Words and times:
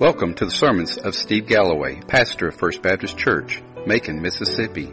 Welcome 0.00 0.32
to 0.36 0.46
the 0.46 0.50
sermons 0.50 0.96
of 0.96 1.14
Steve 1.14 1.46
Galloway, 1.46 2.00
pastor 2.00 2.48
of 2.48 2.54
First 2.54 2.80
Baptist 2.80 3.18
Church, 3.18 3.62
Macon, 3.86 4.22
Mississippi. 4.22 4.90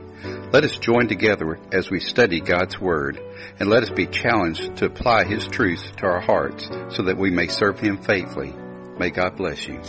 Let 0.51 0.65
us 0.65 0.77
join 0.77 1.07
together 1.07 1.57
as 1.71 1.89
we 1.89 2.01
study 2.01 2.41
God's 2.41 2.77
Word, 2.77 3.17
and 3.57 3.69
let 3.69 3.83
us 3.83 3.89
be 3.89 4.05
challenged 4.05 4.75
to 4.75 4.87
apply 4.87 5.23
His 5.23 5.47
truths 5.47 5.89
to 5.99 6.07
our 6.07 6.19
hearts 6.19 6.67
so 6.89 7.03
that 7.03 7.17
we 7.17 7.29
may 7.31 7.47
serve 7.47 7.79
Him 7.79 8.03
faithfully. 8.03 8.53
May 8.99 9.09
God 9.11 9.37
bless 9.37 9.65
you. 9.65 9.79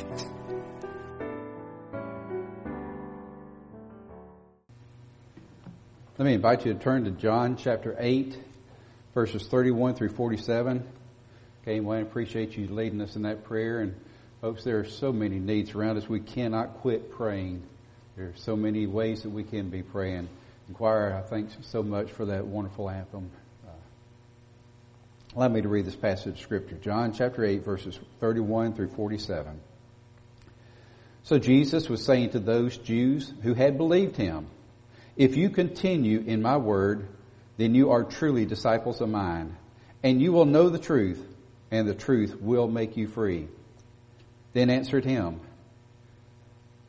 Let 6.17 6.27
me 6.27 6.35
invite 6.35 6.65
you 6.65 6.75
to 6.75 6.79
turn 6.79 7.03
to 7.07 7.11
John 7.11 7.57
chapter 7.57 7.97
8, 7.99 8.39
verses 9.15 9.49
31 9.49 9.97
through 9.97 10.11
47. 10.11 10.89
Okay, 11.63 11.81
well, 11.81 11.99
I 11.99 12.03
appreciate 12.03 12.57
you 12.57 12.69
leading 12.69 13.01
us 13.01 13.17
in 13.17 13.23
that 13.23 13.43
prayer. 13.43 13.81
And 13.81 13.97
folks, 14.41 14.65
there 14.65 14.79
are 14.79 14.85
so 14.85 15.13
many 15.13 15.39
needs 15.39 15.75
around 15.75 15.97
us. 15.97 16.09
We 16.09 16.21
cannot 16.21 16.79
quit 16.79 17.11
praying. 17.11 17.63
There 18.17 18.27
are 18.27 18.37
so 18.37 18.57
many 18.57 18.87
ways 18.87 19.23
that 19.23 19.31
we 19.31 19.45
can 19.45 19.71
be 19.71 19.83
praying. 19.83 20.29
Inquire, 20.69 21.21
I 21.25 21.29
thank 21.29 21.51
so 21.63 21.83
much 21.83 22.11
for 22.11 22.27
that 22.27 22.47
wonderful 22.47 22.91
anthem. 22.91 23.31
Uh, 23.67 23.71
allow 25.37 25.49
me 25.49 25.63
to 25.63 25.69
read 25.69 25.87
this 25.87 25.97
passage 25.97 26.35
of 26.35 26.41
Scripture. 26.41 26.77
John 26.77 27.13
chapter 27.13 27.45
8, 27.45 27.65
verses 27.65 27.99
31 28.21 28.75
through 28.75 28.89
47. 28.89 29.61
So 31.25 31.39
Jesus 31.39 31.89
was 31.89 32.05
saying 32.05 32.31
to 32.31 32.39
those 32.39 32.77
Jews 32.77 33.33
who 33.43 33.55
had 33.55 33.77
believed 33.77 34.17
him, 34.17 34.47
if 35.17 35.37
you 35.37 35.51
continue 35.51 36.21
in 36.21 36.43
my 36.43 36.57
word, 36.59 37.09
then 37.57 37.75
you 37.75 37.91
are 37.91 38.05
truly 38.05 38.47
disciples 38.47 39.01
of 39.01 39.09
mine, 39.09 39.57
and 40.03 40.23
you 40.23 40.33
will 40.33 40.45
know 40.45 40.69
the 40.69 40.79
truth, 40.79 41.21
and 41.73 41.89
the 41.89 41.95
truth 41.95 42.41
will 42.41 42.69
make 42.69 42.97
you 42.97 43.09
free. 43.09 43.49
Then 44.53 44.71
answered 44.71 45.05
him, 45.05 45.41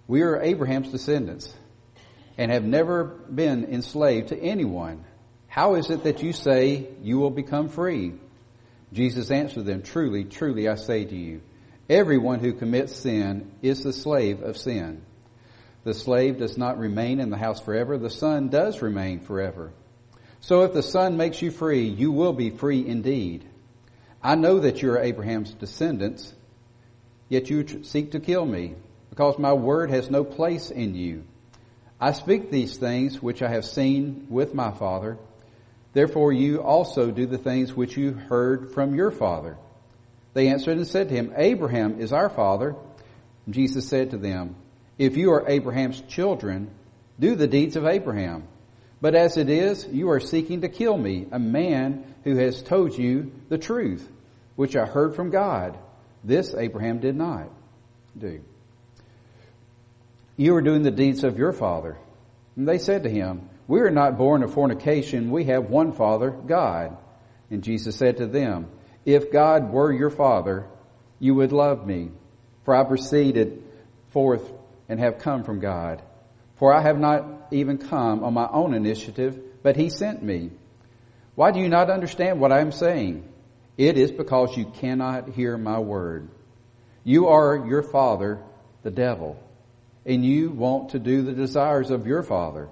We 0.08 0.22
are 0.22 0.42
Abraham's 0.42 0.92
descendants, 0.92 1.54
and 2.38 2.52
have 2.52 2.64
never 2.64 3.04
been 3.04 3.66
enslaved 3.66 4.30
to 4.30 4.40
anyone. 4.40 5.04
How 5.48 5.76
is 5.76 5.90
it 5.90 6.04
that 6.04 6.24
you 6.24 6.32
say 6.32 6.88
you 7.02 7.20
will 7.20 7.32
become 7.32 7.70
free? 7.70 8.14
Jesus 8.94 9.30
answered 9.32 9.66
them, 9.66 9.82
Truly, 9.82 10.24
truly, 10.24 10.68
I 10.68 10.76
say 10.76 11.06
to 11.06 11.16
you, 11.16 11.42
everyone 11.90 12.40
who 12.40 12.54
commits 12.54 12.96
sin 12.96 13.52
is 13.62 13.84
the 13.84 13.94
slave 13.94 14.42
of 14.42 14.58
sin. 14.58 15.02
The 15.84 15.94
slave 15.94 16.38
does 16.38 16.58
not 16.58 16.78
remain 16.78 17.20
in 17.20 17.30
the 17.30 17.38
house 17.38 17.62
forever. 17.62 17.98
The 17.98 18.10
son 18.10 18.50
does 18.50 18.82
remain 18.82 19.22
forever. 19.22 19.72
So 20.42 20.64
if 20.64 20.74
the 20.74 20.84
son 20.84 21.18
makes 21.18 21.42
you 21.42 21.52
free, 21.52 21.88
you 21.88 22.12
will 22.12 22.34
be 22.34 22.50
free 22.50 22.86
indeed. 22.86 23.46
I 24.22 24.36
know 24.36 24.60
that 24.60 24.82
you 24.82 24.92
are 24.92 25.00
Abraham's 25.00 25.54
descendants, 25.54 26.34
yet 27.30 27.50
you 27.50 27.84
seek 27.84 28.12
to 28.12 28.20
kill 28.20 28.46
me, 28.46 28.76
because 29.10 29.40
my 29.40 29.54
word 29.54 29.90
has 29.92 30.10
no 30.10 30.24
place 30.24 30.72
in 30.72 30.96
you. 30.96 31.24
I 32.02 32.12
speak 32.14 32.50
these 32.50 32.78
things 32.78 33.22
which 33.22 33.42
I 33.42 33.50
have 33.50 33.66
seen 33.66 34.28
with 34.30 34.54
my 34.54 34.72
father. 34.72 35.18
Therefore 35.94 36.32
you 36.32 36.62
also 36.62 37.12
do 37.12 37.26
the 37.26 37.38
things 37.38 37.74
which 37.74 37.98
you 37.98 38.12
heard 38.12 38.74
from 38.74 38.96
your 38.96 39.12
father. 39.12 39.58
They 40.34 40.48
answered 40.48 40.78
and 40.78 40.88
said 40.88 41.10
to 41.10 41.16
him, 41.16 41.34
Abraham 41.36 42.00
is 42.00 42.14
our 42.14 42.30
father. 42.30 42.76
And 43.46 43.56
Jesus 43.56 43.88
said 43.88 44.12
to 44.12 44.18
them, 44.18 44.56
if 44.98 45.18
you 45.18 45.32
are 45.32 45.50
Abraham's 45.50 46.02
children, 46.02 46.70
do 47.20 47.36
the 47.36 47.48
deeds 47.48 47.76
of 47.76 47.86
Abraham. 47.86 48.48
But 49.02 49.16
as 49.16 49.38
it 49.38 49.50
is, 49.50 49.88
you 49.88 50.12
are 50.12 50.20
seeking 50.20 50.62
to 50.62 50.70
kill 50.70 50.98
me, 50.98 51.28
a 51.32 51.40
man 51.40 52.14
who 52.24 52.36
has 52.36 52.62
told 52.62 52.98
you 52.98 53.32
the 53.50 53.58
truth, 53.58 54.08
which 54.56 54.76
I 54.76 54.86
heard 54.86 55.16
from 55.16 55.32
God. 55.32 55.78
This 56.24 56.54
Abraham 56.54 57.00
did 57.00 57.16
not 57.16 57.50
do. 58.18 58.42
You 60.38 60.56
are 60.56 60.62
doing 60.62 60.84
the 60.84 60.92
deeds 60.92 61.24
of 61.24 61.38
your 61.38 61.54
father. 61.54 61.98
And 62.56 62.68
they 62.68 62.78
said 62.78 63.04
to 63.04 63.10
him, 63.10 63.50
We 63.68 63.82
are 63.82 63.92
not 63.92 64.18
born 64.18 64.44
of 64.44 64.54
fornication. 64.54 65.32
We 65.32 65.46
have 65.46 65.70
one 65.70 65.94
father, 65.94 66.30
God. 66.30 66.98
And 67.50 67.64
Jesus 67.64 67.96
said 67.96 68.18
to 68.18 68.28
them, 68.28 68.68
If 69.06 69.32
God 69.32 69.72
were 69.72 69.92
your 69.92 70.10
father, 70.10 70.68
you 71.20 71.36
would 71.36 71.52
love 71.52 71.86
me, 71.86 72.12
for 72.64 72.76
I 72.76 72.84
proceeded 72.84 73.64
forth 74.12 74.50
and 74.88 75.00
have 75.00 75.20
come 75.20 75.44
from 75.44 75.60
God. 75.60 76.02
For 76.56 76.74
I 76.74 76.82
have 76.82 77.00
not 77.00 77.48
even 77.52 77.78
come 77.78 78.24
on 78.24 78.34
my 78.34 78.48
own 78.52 78.74
initiative, 78.74 79.40
but 79.64 79.76
He 79.76 79.90
sent 79.90 80.24
me. 80.24 80.52
Why 81.36 81.52
do 81.52 81.60
you 81.60 81.70
not 81.70 81.90
understand 81.90 82.40
what 82.40 82.52
I 82.52 82.60
am 82.60 82.72
saying? 82.72 83.24
It 83.80 83.98
is 83.98 84.12
because 84.12 84.56
you 84.58 84.66
cannot 84.66 85.30
hear 85.30 85.58
my 85.58 85.80
word. 85.80 86.30
You 87.04 87.30
are 87.30 87.66
your 87.66 87.82
father, 87.82 88.44
the 88.84 88.92
devil, 88.92 89.42
and 90.06 90.24
you 90.24 90.52
want 90.52 90.90
to 90.90 91.00
do 91.00 91.24
the 91.24 91.34
desires 91.34 91.90
of 91.90 92.06
your 92.06 92.22
father. 92.22 92.70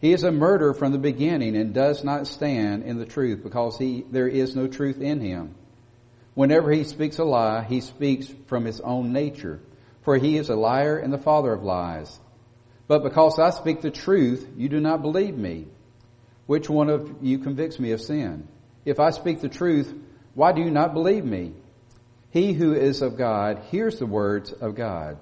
He 0.00 0.12
is 0.12 0.24
a 0.24 0.32
murderer 0.32 0.74
from 0.74 0.92
the 0.92 0.98
beginning 0.98 1.56
and 1.56 1.72
does 1.72 2.04
not 2.04 2.26
stand 2.26 2.82
in 2.82 2.98
the 2.98 3.06
truth 3.06 3.42
because 3.42 3.78
he, 3.78 4.04
there 4.10 4.28
is 4.28 4.56
no 4.56 4.66
truth 4.66 5.00
in 5.00 5.20
him. 5.20 5.54
Whenever 6.34 6.70
he 6.72 6.84
speaks 6.84 7.18
a 7.18 7.24
lie, 7.24 7.62
he 7.62 7.80
speaks 7.80 8.26
from 8.46 8.66
his 8.66 8.80
own 8.80 9.14
nature 9.14 9.60
for 10.02 10.16
he 10.16 10.36
is 10.36 10.48
a 10.48 10.56
liar 10.56 10.98
and 10.98 11.12
the 11.12 11.18
father 11.18 11.52
of 11.52 11.62
lies. 11.62 12.18
But 12.88 13.02
because 13.02 13.38
I 13.38 13.50
speak 13.50 13.82
the 13.82 13.90
truth, 13.90 14.48
you 14.56 14.68
do 14.68 14.80
not 14.80 15.02
believe 15.02 15.36
me. 15.36 15.68
Which 16.46 16.68
one 16.68 16.90
of 16.90 17.18
you 17.22 17.38
convicts 17.38 17.78
me 17.78 17.92
of 17.92 18.00
sin? 18.00 18.48
If 18.84 18.98
I 18.98 19.10
speak 19.10 19.40
the 19.40 19.48
truth, 19.48 19.94
why 20.34 20.52
do 20.52 20.62
you 20.62 20.70
not 20.70 20.94
believe 20.94 21.24
me? 21.24 21.52
He 22.30 22.52
who 22.52 22.74
is 22.74 23.02
of 23.02 23.16
God 23.16 23.62
hears 23.70 23.98
the 23.98 24.06
words 24.06 24.52
of 24.52 24.74
God. 24.74 25.18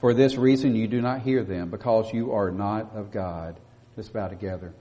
For 0.00 0.14
this 0.14 0.36
reason 0.36 0.74
you 0.74 0.88
do 0.88 1.00
not 1.00 1.22
hear 1.22 1.42
them, 1.42 1.70
because 1.70 2.12
you 2.12 2.32
are 2.32 2.50
not 2.50 2.94
of 2.94 3.10
God. 3.10 3.58
Let's 3.96 4.08
bow 4.08 4.28
together. 4.28 4.74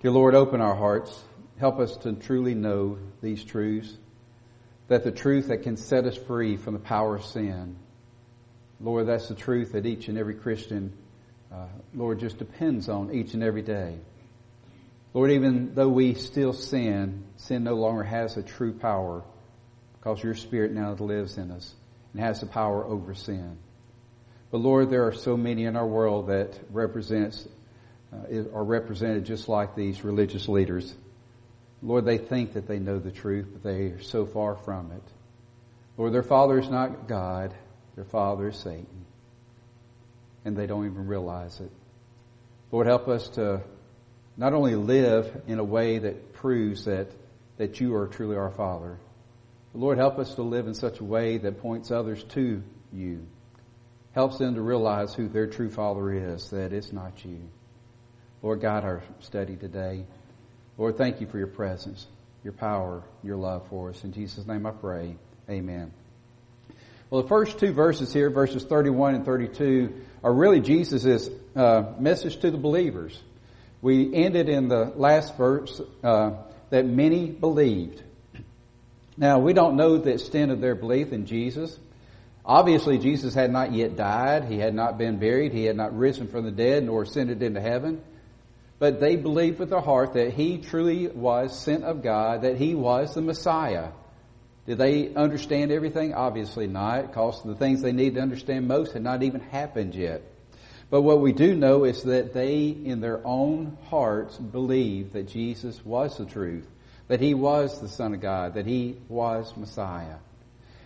Dear 0.00 0.10
Lord, 0.10 0.34
open 0.34 0.60
our 0.60 0.74
hearts. 0.74 1.16
Help 1.58 1.78
us 1.78 1.96
to 1.98 2.12
truly 2.12 2.54
know 2.54 2.98
these 3.20 3.44
truths 3.44 3.96
that 4.88 5.04
the 5.04 5.10
truth 5.10 5.48
that 5.48 5.62
can 5.62 5.76
set 5.76 6.04
us 6.04 6.16
free 6.16 6.56
from 6.56 6.74
the 6.74 6.80
power 6.80 7.16
of 7.16 7.24
sin, 7.24 7.76
Lord, 8.78 9.06
that's 9.06 9.28
the 9.28 9.34
truth 9.34 9.72
that 9.72 9.86
each 9.86 10.08
and 10.08 10.18
every 10.18 10.34
Christian, 10.34 10.92
uh, 11.52 11.68
Lord, 11.94 12.18
just 12.18 12.36
depends 12.36 12.88
on 12.88 13.14
each 13.14 13.32
and 13.32 13.42
every 13.42 13.62
day. 13.62 13.96
Lord, 15.14 15.30
even 15.32 15.74
though 15.74 15.88
we 15.88 16.14
still 16.14 16.52
sin, 16.52 17.24
sin 17.36 17.64
no 17.64 17.74
longer 17.74 18.02
has 18.02 18.36
a 18.36 18.42
true 18.42 18.72
power 18.72 19.22
because 19.98 20.22
your 20.22 20.34
Spirit 20.34 20.72
now 20.72 20.92
lives 20.94 21.36
in 21.36 21.50
us 21.50 21.74
and 22.12 22.22
has 22.22 22.40
the 22.40 22.46
power 22.46 22.84
over 22.84 23.14
sin. 23.14 23.58
But 24.50 24.58
Lord, 24.58 24.90
there 24.90 25.06
are 25.06 25.12
so 25.12 25.36
many 25.36 25.64
in 25.64 25.76
our 25.76 25.86
world 25.86 26.28
that 26.28 26.58
represents, 26.70 27.46
uh, 28.12 28.50
are 28.54 28.64
represented 28.64 29.24
just 29.24 29.48
like 29.48 29.74
these 29.74 30.04
religious 30.04 30.48
leaders 30.48 30.94
Lord, 31.82 32.04
they 32.04 32.18
think 32.18 32.52
that 32.52 32.68
they 32.68 32.78
know 32.78 33.00
the 33.00 33.10
truth, 33.10 33.48
but 33.52 33.62
they 33.64 33.86
are 33.86 34.00
so 34.00 34.24
far 34.24 34.54
from 34.56 34.92
it. 34.92 35.02
Lord, 35.98 36.12
their 36.12 36.22
father 36.22 36.58
is 36.58 36.68
not 36.68 37.08
God, 37.08 37.52
their 37.96 38.04
father 38.04 38.48
is 38.48 38.56
Satan. 38.56 39.04
And 40.44 40.56
they 40.56 40.66
don't 40.66 40.86
even 40.86 41.06
realize 41.06 41.60
it. 41.60 41.70
Lord, 42.70 42.86
help 42.86 43.08
us 43.08 43.28
to 43.30 43.62
not 44.36 44.54
only 44.54 44.74
live 44.74 45.42
in 45.46 45.58
a 45.58 45.64
way 45.64 45.98
that 45.98 46.32
proves 46.34 46.86
that, 46.86 47.08
that 47.58 47.80
you 47.80 47.94
are 47.94 48.06
truly 48.06 48.36
our 48.36 48.50
Father, 48.50 48.98
but 49.72 49.78
Lord, 49.78 49.98
help 49.98 50.18
us 50.18 50.34
to 50.34 50.42
live 50.42 50.66
in 50.66 50.74
such 50.74 51.00
a 51.00 51.04
way 51.04 51.38
that 51.38 51.60
points 51.60 51.90
others 51.90 52.22
to 52.30 52.62
you. 52.92 53.26
Helps 54.12 54.38
them 54.38 54.54
to 54.54 54.60
realize 54.60 55.14
who 55.14 55.28
their 55.28 55.46
true 55.46 55.70
Father 55.70 56.12
is, 56.12 56.50
that 56.50 56.72
it's 56.72 56.92
not 56.92 57.24
you. 57.24 57.40
Lord, 58.42 58.60
guide 58.60 58.84
our 58.84 59.02
study 59.20 59.56
today. 59.56 60.04
Lord, 60.76 60.98
thank 60.98 61.20
you 61.20 61.26
for 61.26 61.38
your 61.38 61.46
presence, 61.46 62.06
your 62.44 62.52
power, 62.52 63.02
your 63.22 63.36
love 63.36 63.66
for 63.68 63.90
us. 63.90 64.04
In 64.04 64.12
Jesus' 64.12 64.46
name 64.46 64.66
I 64.66 64.72
pray. 64.72 65.16
Amen. 65.48 65.92
Well, 67.08 67.22
the 67.22 67.28
first 67.28 67.58
two 67.58 67.72
verses 67.72 68.12
here, 68.12 68.30
verses 68.30 68.64
31 68.64 69.14
and 69.14 69.24
32, 69.24 69.94
are 70.24 70.32
really 70.32 70.60
Jesus' 70.60 71.28
uh, 71.54 71.92
message 71.98 72.38
to 72.40 72.50
the 72.50 72.58
believers. 72.58 73.18
We 73.82 74.14
ended 74.14 74.48
in 74.48 74.68
the 74.68 74.86
last 74.96 75.36
verse 75.36 75.78
uh, 76.02 76.36
that 76.70 76.86
many 76.86 77.26
believed. 77.26 78.02
Now, 79.18 79.40
we 79.40 79.52
don't 79.52 79.76
know 79.76 79.98
the 79.98 80.14
extent 80.14 80.50
of 80.50 80.62
their 80.62 80.74
belief 80.74 81.12
in 81.12 81.26
Jesus. 81.26 81.78
Obviously, 82.46 82.96
Jesus 82.96 83.34
had 83.34 83.52
not 83.52 83.72
yet 83.72 83.96
died. 83.96 84.46
He 84.46 84.58
had 84.58 84.74
not 84.74 84.96
been 84.96 85.18
buried. 85.18 85.52
He 85.52 85.64
had 85.64 85.76
not 85.76 85.96
risen 85.96 86.28
from 86.28 86.44
the 86.44 86.50
dead 86.50 86.84
nor 86.84 87.02
ascended 87.02 87.42
into 87.42 87.60
heaven 87.60 88.00
but 88.82 88.98
they 88.98 89.14
believed 89.14 89.60
with 89.60 89.70
their 89.70 89.80
heart 89.80 90.14
that 90.14 90.32
he 90.32 90.58
truly 90.58 91.06
was 91.06 91.56
sent 91.56 91.84
of 91.84 92.02
God, 92.02 92.42
that 92.42 92.56
he 92.56 92.74
was 92.74 93.14
the 93.14 93.20
Messiah. 93.20 93.90
Did 94.66 94.78
they 94.78 95.14
understand 95.14 95.70
everything? 95.70 96.14
Obviously 96.14 96.66
not, 96.66 97.06
because 97.06 97.40
the 97.44 97.54
things 97.54 97.80
they 97.80 97.92
needed 97.92 98.16
to 98.16 98.22
understand 98.22 98.66
most 98.66 98.92
had 98.92 99.02
not 99.04 99.22
even 99.22 99.40
happened 99.40 99.94
yet. 99.94 100.22
But 100.92 101.00
what 101.00 101.22
we 101.22 101.32
do 101.32 101.54
know 101.54 101.84
is 101.84 102.02
that 102.02 102.34
they, 102.34 102.66
in 102.66 103.00
their 103.00 103.26
own 103.26 103.78
hearts, 103.88 104.36
believed 104.36 105.14
that 105.14 105.26
Jesus 105.26 105.82
was 105.86 106.18
the 106.18 106.26
truth, 106.26 106.68
that 107.08 107.18
he 107.18 107.32
was 107.32 107.80
the 107.80 107.88
Son 107.88 108.12
of 108.12 108.20
God, 108.20 108.52
that 108.54 108.66
he 108.66 108.98
was 109.08 109.56
Messiah. 109.56 110.16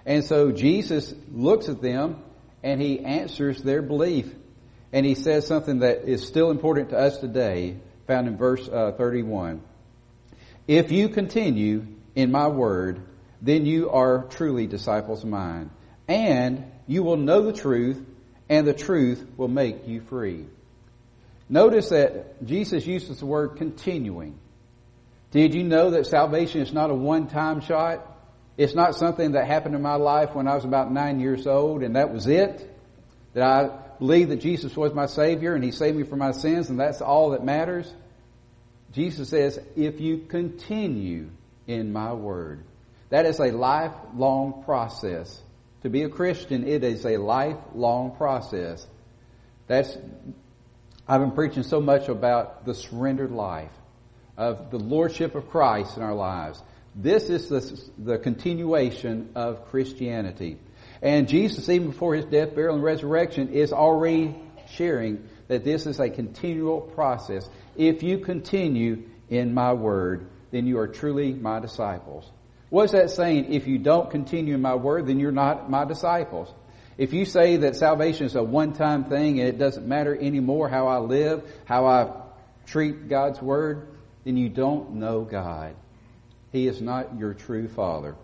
And 0.05 0.25
so 0.25 0.53
Jesus 0.53 1.12
looks 1.32 1.69
at 1.69 1.82
them 1.82 2.23
and 2.62 2.81
he 2.81 3.00
answers 3.00 3.61
their 3.61 3.82
belief. 3.82 4.32
And 4.93 5.05
he 5.05 5.17
says 5.17 5.44
something 5.44 5.81
that 5.81 6.05
is 6.08 6.25
still 6.25 6.53
important 6.53 6.91
to 6.91 6.99
us 6.99 7.19
today, 7.19 7.76
found 8.06 8.29
in 8.29 8.37
verse 8.37 8.69
uh, 8.69 8.93
31. 8.93 9.61
If 10.69 10.93
you 10.93 11.08
continue 11.08 11.85
in 12.14 12.31
my 12.31 12.47
word, 12.47 13.00
then 13.43 13.67
you 13.67 13.91
are 13.91 14.23
truly 14.31 14.69
disciples 14.69 15.25
of 15.25 15.31
mine. 15.31 15.70
And 16.06 16.70
you 16.87 17.03
will 17.03 17.17
know 17.17 17.43
the 17.43 17.53
truth, 17.53 18.00
and 18.48 18.66
the 18.66 18.75
truth 18.75 19.25
will 19.37 19.48
make 19.48 19.87
you 19.87 20.00
free. 20.00 20.46
Notice 21.48 21.90
that 21.90 22.44
Jesus 22.44 22.87
uses 22.87 23.19
the 23.19 23.26
word 23.26 23.56
continuing. 23.56 24.38
Did 25.31 25.54
you 25.54 25.64
know 25.64 25.90
that 25.90 26.06
salvation 26.06 26.60
is 26.60 26.72
not 26.72 26.90
a 26.90 26.94
one-time 26.94 27.60
shot? 27.60 28.12
It's 28.56 28.75
not 28.75 28.94
something 28.94 29.32
that 29.32 29.46
happened 29.46 29.75
in 29.75 29.82
my 29.82 29.96
life 29.96 30.34
when 30.34 30.48
I 30.48 30.54
was 30.54 30.64
about 30.64 30.90
nine 30.93 31.20
years 31.20 31.46
old 31.46 31.82
and 31.82 31.96
that 31.96 32.12
was 32.12 32.26
it. 32.26 32.69
That 33.34 33.43
I 33.43 33.70
believed 33.98 34.31
that 34.31 34.40
Jesus 34.40 34.76
was 34.76 34.94
my 34.94 35.06
Savior 35.06 35.54
and 35.54 35.62
He 35.62 35.72
saved 35.72 35.96
me 35.96 36.04
from 36.04 36.20
my 36.20 36.32
sins 36.32 36.70
and 36.70 36.81
that's 36.81 37.00
all 37.00 37.31
that 37.31 37.44
matters. 37.44 37.93
Jesus 38.93 39.28
says, 39.28 39.60
if 39.76 40.00
you 40.00 40.19
continue 40.19 41.28
in 41.66 41.93
my 41.93 42.12
word. 42.12 42.64
That 43.10 43.26
is 43.26 43.38
a 43.38 43.52
lifelong 43.52 44.62
process. 44.64 45.40
To 45.82 45.90
be 45.90 46.02
a 46.02 46.08
Christian, 46.08 46.67
it 46.67 46.82
is 46.82 47.05
a 47.05 47.17
lifelong 47.19 48.17
process. 48.17 48.87
That's, 49.67 49.96
I've 51.06 51.20
been 51.20 51.32
preaching 51.32 51.62
so 51.62 51.81
much 51.81 52.08
about 52.08 52.64
the 52.64 52.75
surrendered 52.75 53.31
life 53.31 53.73
of 54.37 54.70
the 54.70 54.78
Lordship 54.78 55.34
of 55.34 55.49
Christ 55.49 55.96
in 55.96 56.02
our 56.02 56.14
lives. 56.14 56.62
This 56.94 57.28
is 57.31 57.49
the, 57.49 57.90
the 57.99 58.19
continuation 58.19 59.31
of 59.34 59.67
Christianity. 59.67 60.58
And 61.02 61.28
Jesus, 61.28 61.69
even 61.69 61.90
before 61.90 62.14
his 62.14 62.25
death, 62.25 62.55
burial, 62.55 62.75
and 62.75 62.82
resurrection, 62.82 63.50
is 63.50 63.72
already 63.72 64.34
sharing 64.70 65.29
that 65.49 65.62
this 65.62 65.87
is 65.87 66.00
a 66.00 66.08
continual 66.08 66.81
process. 66.81 67.49
If 67.76 68.02
you 68.02 68.19
continue 68.19 69.05
in 69.29 69.52
my 69.52 69.75
word, 69.75 70.26
then 70.50 70.67
you 70.67 70.79
are 70.79 70.88
truly 70.88 71.32
my 71.32 71.61
disciples. 71.61 72.31
What's 72.76 72.93
that 72.93 73.08
saying? 73.08 73.55
If 73.55 73.67
you 73.67 73.78
don't 73.78 74.11
continue 74.11 74.55
in 74.55 74.61
my 74.61 74.75
word, 74.75 75.06
then 75.06 75.19
you're 75.19 75.32
not 75.32 75.70
my 75.70 75.87
disciples. 75.87 76.52
If 76.99 77.14
you 77.14 77.25
say 77.25 77.56
that 77.56 77.75
salvation 77.75 78.26
is 78.26 78.34
a 78.34 78.43
one-time 78.43 79.05
thing 79.05 79.40
and 79.40 79.49
it 79.49 79.56
doesn't 79.56 79.87
matter 79.88 80.14
anymore 80.14 80.69
how 80.69 80.87
I 80.87 80.99
live, 80.99 81.43
how 81.64 81.87
I 81.87 82.12
treat 82.67 83.08
God's 83.08 83.40
word, 83.40 83.88
then 84.25 84.37
you 84.37 84.50
don't 84.50 84.96
know 84.96 85.23
God. 85.23 85.75
He 86.52 86.67
is 86.67 86.82
not 86.82 87.19
your 87.19 87.32
true 87.32 87.67
Father. 87.67 88.14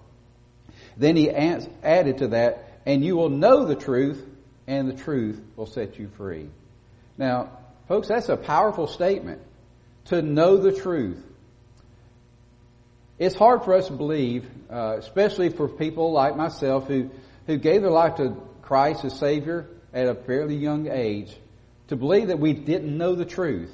Then 0.99 1.17
he 1.17 1.31
added 1.31 2.19
to 2.19 2.29
that, 2.29 2.83
and 2.85 3.03
you 3.03 3.17
will 3.17 3.31
know 3.31 3.65
the 3.65 3.75
truth, 3.75 4.23
and 4.67 4.87
the 4.87 5.03
truth 5.03 5.41
will 5.57 5.65
set 5.65 5.99
you 5.99 6.11
free. 6.19 6.51
Now, 7.17 7.57
folks, 7.89 8.09
that's 8.09 8.29
a 8.29 8.37
powerful 8.37 8.87
statement. 8.87 9.41
To 10.07 10.21
know 10.21 10.59
the 10.59 10.73
truth. 10.73 11.25
It's 13.23 13.37
hard 13.37 13.63
for 13.63 13.75
us 13.75 13.87
to 13.87 13.93
believe, 13.93 14.51
uh, 14.69 14.97
especially 14.99 15.51
for 15.51 15.69
people 15.69 16.11
like 16.11 16.37
myself 16.37 16.89
who, 16.89 17.09
who 17.47 17.57
gave 17.57 17.81
their 17.81 17.91
life 17.93 18.17
to 18.17 18.37
Christ 18.63 19.05
as 19.05 19.17
Savior 19.17 19.69
at 19.95 20.09
a 20.09 20.17
fairly 20.17 20.57
young 20.57 20.91
age, 20.91 21.33
to 21.87 21.95
believe 21.95 22.29
that 22.29 22.41
we 22.41 22.53
didn't 22.53 22.99
know 22.99 23.15
the 23.15 23.25
truth. 23.25 23.73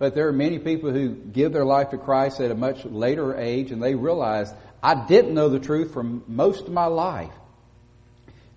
But 0.00 0.16
there 0.16 0.26
are 0.26 0.32
many 0.32 0.58
people 0.58 0.90
who 0.90 1.10
give 1.10 1.52
their 1.52 1.64
life 1.64 1.90
to 1.90 1.96
Christ 1.96 2.40
at 2.40 2.50
a 2.50 2.56
much 2.56 2.84
later 2.84 3.38
age 3.38 3.70
and 3.70 3.80
they 3.80 3.94
realize, 3.94 4.52
I 4.82 5.06
didn't 5.06 5.32
know 5.32 5.48
the 5.48 5.60
truth 5.60 5.92
for 5.92 6.02
most 6.02 6.66
of 6.66 6.72
my 6.72 6.86
life. 6.86 7.34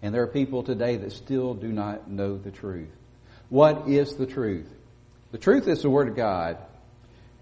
And 0.01 0.11
there 0.11 0.23
are 0.23 0.27
people 0.27 0.63
today 0.63 0.95
that 0.95 1.11
still 1.11 1.53
do 1.53 1.67
not 1.67 2.09
know 2.09 2.35
the 2.35 2.49
truth. 2.49 2.89
What 3.49 3.87
is 3.87 4.15
the 4.15 4.25
truth? 4.25 4.73
The 5.31 5.37
truth 5.37 5.67
is 5.67 5.83
the 5.83 5.89
Word 5.91 6.07
of 6.07 6.15
God. 6.15 6.57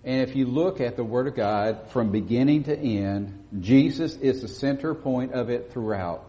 And 0.08 0.22
if 0.22 0.38
you 0.38 0.46
look 0.46 0.80
at 0.80 0.96
the 0.96 1.04
Word 1.04 1.28
of 1.28 1.36
God 1.36 1.90
from 1.90 2.14
beginning 2.14 2.64
to 2.64 2.80
end, 2.80 3.44
Jesus 3.60 4.16
is 4.16 4.42
the 4.42 4.48
center 4.48 4.96
point 4.96 5.34
of 5.34 5.50
it 5.50 5.74
throughout. 5.74 6.24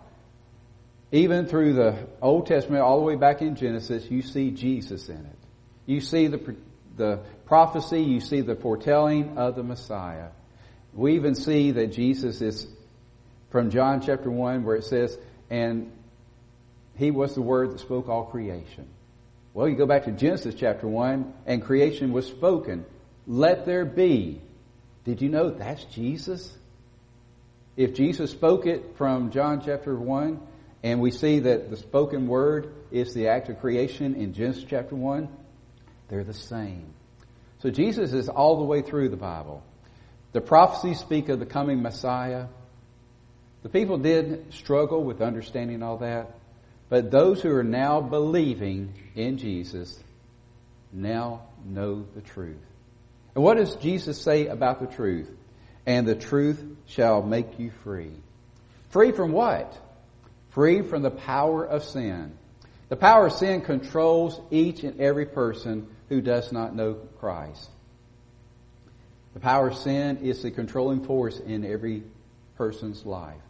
Even 1.12 1.46
through 1.46 1.74
the 1.74 2.08
Old 2.20 2.48
Testament, 2.48 2.82
all 2.82 2.96
the 2.98 3.04
way 3.04 3.14
back 3.14 3.40
in 3.40 3.54
Genesis, 3.54 4.10
you 4.10 4.20
see 4.22 4.50
Jesus 4.50 5.08
in 5.08 5.24
it. 5.24 5.38
You 5.86 6.00
see 6.00 6.26
the, 6.26 6.56
the 6.96 7.20
prophecy, 7.46 8.02
you 8.02 8.20
see 8.20 8.40
the 8.40 8.56
foretelling 8.56 9.38
of 9.38 9.54
the 9.54 9.62
Messiah. 9.62 10.30
We 10.92 11.14
even 11.14 11.36
see 11.36 11.70
that 11.70 11.92
Jesus 11.92 12.40
is 12.40 12.66
from 13.50 13.70
John 13.70 14.00
chapter 14.00 14.28
1 14.28 14.64
where 14.64 14.74
it 14.74 14.86
says, 14.86 15.16
and 15.50 15.92
he 16.96 17.12
was 17.12 17.36
the 17.36 17.42
word 17.42 17.70
that 17.70 17.78
spoke 17.78 18.08
all 18.08 18.24
creation. 18.24 18.88
Well, 19.54 19.68
you 19.68 19.76
go 19.76 19.86
back 19.86 20.06
to 20.06 20.10
Genesis 20.10 20.56
chapter 20.56 20.88
1 20.88 21.32
and 21.46 21.62
creation 21.62 22.10
was 22.10 22.26
spoken. 22.26 22.84
Let 23.28 23.66
there 23.66 23.84
be. 23.84 24.40
Did 25.04 25.20
you 25.20 25.28
know 25.28 25.50
that's 25.50 25.84
Jesus? 25.84 26.50
If 27.76 27.94
Jesus 27.94 28.30
spoke 28.30 28.66
it 28.66 28.96
from 28.96 29.30
John 29.30 29.62
chapter 29.64 29.94
1 29.94 30.40
and 30.82 31.00
we 31.00 31.10
see 31.10 31.40
that 31.40 31.68
the 31.70 31.76
spoken 31.76 32.26
word 32.26 32.72
is 32.90 33.12
the 33.12 33.28
act 33.28 33.50
of 33.50 33.60
creation 33.60 34.14
in 34.14 34.32
Genesis 34.32 34.64
chapter 34.66 34.96
1, 34.96 35.28
they're 36.08 36.24
the 36.24 36.32
same. 36.32 36.86
So 37.60 37.70
Jesus 37.70 38.14
is 38.14 38.30
all 38.30 38.56
the 38.56 38.64
way 38.64 38.80
through 38.80 39.10
the 39.10 39.16
Bible. 39.16 39.62
The 40.32 40.40
prophecies 40.40 40.98
speak 40.98 41.28
of 41.28 41.38
the 41.38 41.46
coming 41.46 41.82
Messiah. 41.82 42.46
The 43.62 43.68
people 43.68 43.98
did 43.98 44.54
struggle 44.54 45.04
with 45.04 45.20
understanding 45.20 45.82
all 45.82 45.98
that. 45.98 46.34
But 46.88 47.10
those 47.10 47.42
who 47.42 47.50
are 47.50 47.64
now 47.64 48.00
believing 48.00 48.94
in 49.14 49.36
Jesus 49.36 50.02
now 50.92 51.42
know 51.66 52.06
the 52.14 52.22
truth. 52.22 52.56
And 53.38 53.44
what 53.44 53.56
does 53.56 53.76
Jesus 53.76 54.20
say 54.20 54.48
about 54.48 54.80
the 54.80 54.88
truth? 54.88 55.30
And 55.86 56.08
the 56.08 56.16
truth 56.16 56.60
shall 56.88 57.22
make 57.22 57.60
you 57.60 57.70
free. 57.84 58.10
Free 58.88 59.12
from 59.12 59.30
what? 59.30 59.78
Free 60.50 60.82
from 60.82 61.02
the 61.02 61.12
power 61.12 61.64
of 61.64 61.84
sin. 61.84 62.36
The 62.88 62.96
power 62.96 63.26
of 63.26 63.32
sin 63.32 63.60
controls 63.60 64.40
each 64.50 64.82
and 64.82 65.00
every 65.00 65.24
person 65.24 65.86
who 66.08 66.20
does 66.20 66.50
not 66.50 66.74
know 66.74 66.94
Christ. 67.20 67.70
The 69.34 69.40
power 69.40 69.68
of 69.68 69.76
sin 69.76 70.16
is 70.16 70.42
the 70.42 70.50
controlling 70.50 71.04
force 71.04 71.38
in 71.38 71.64
every 71.64 72.02
person's 72.56 73.06
life. 73.06 73.40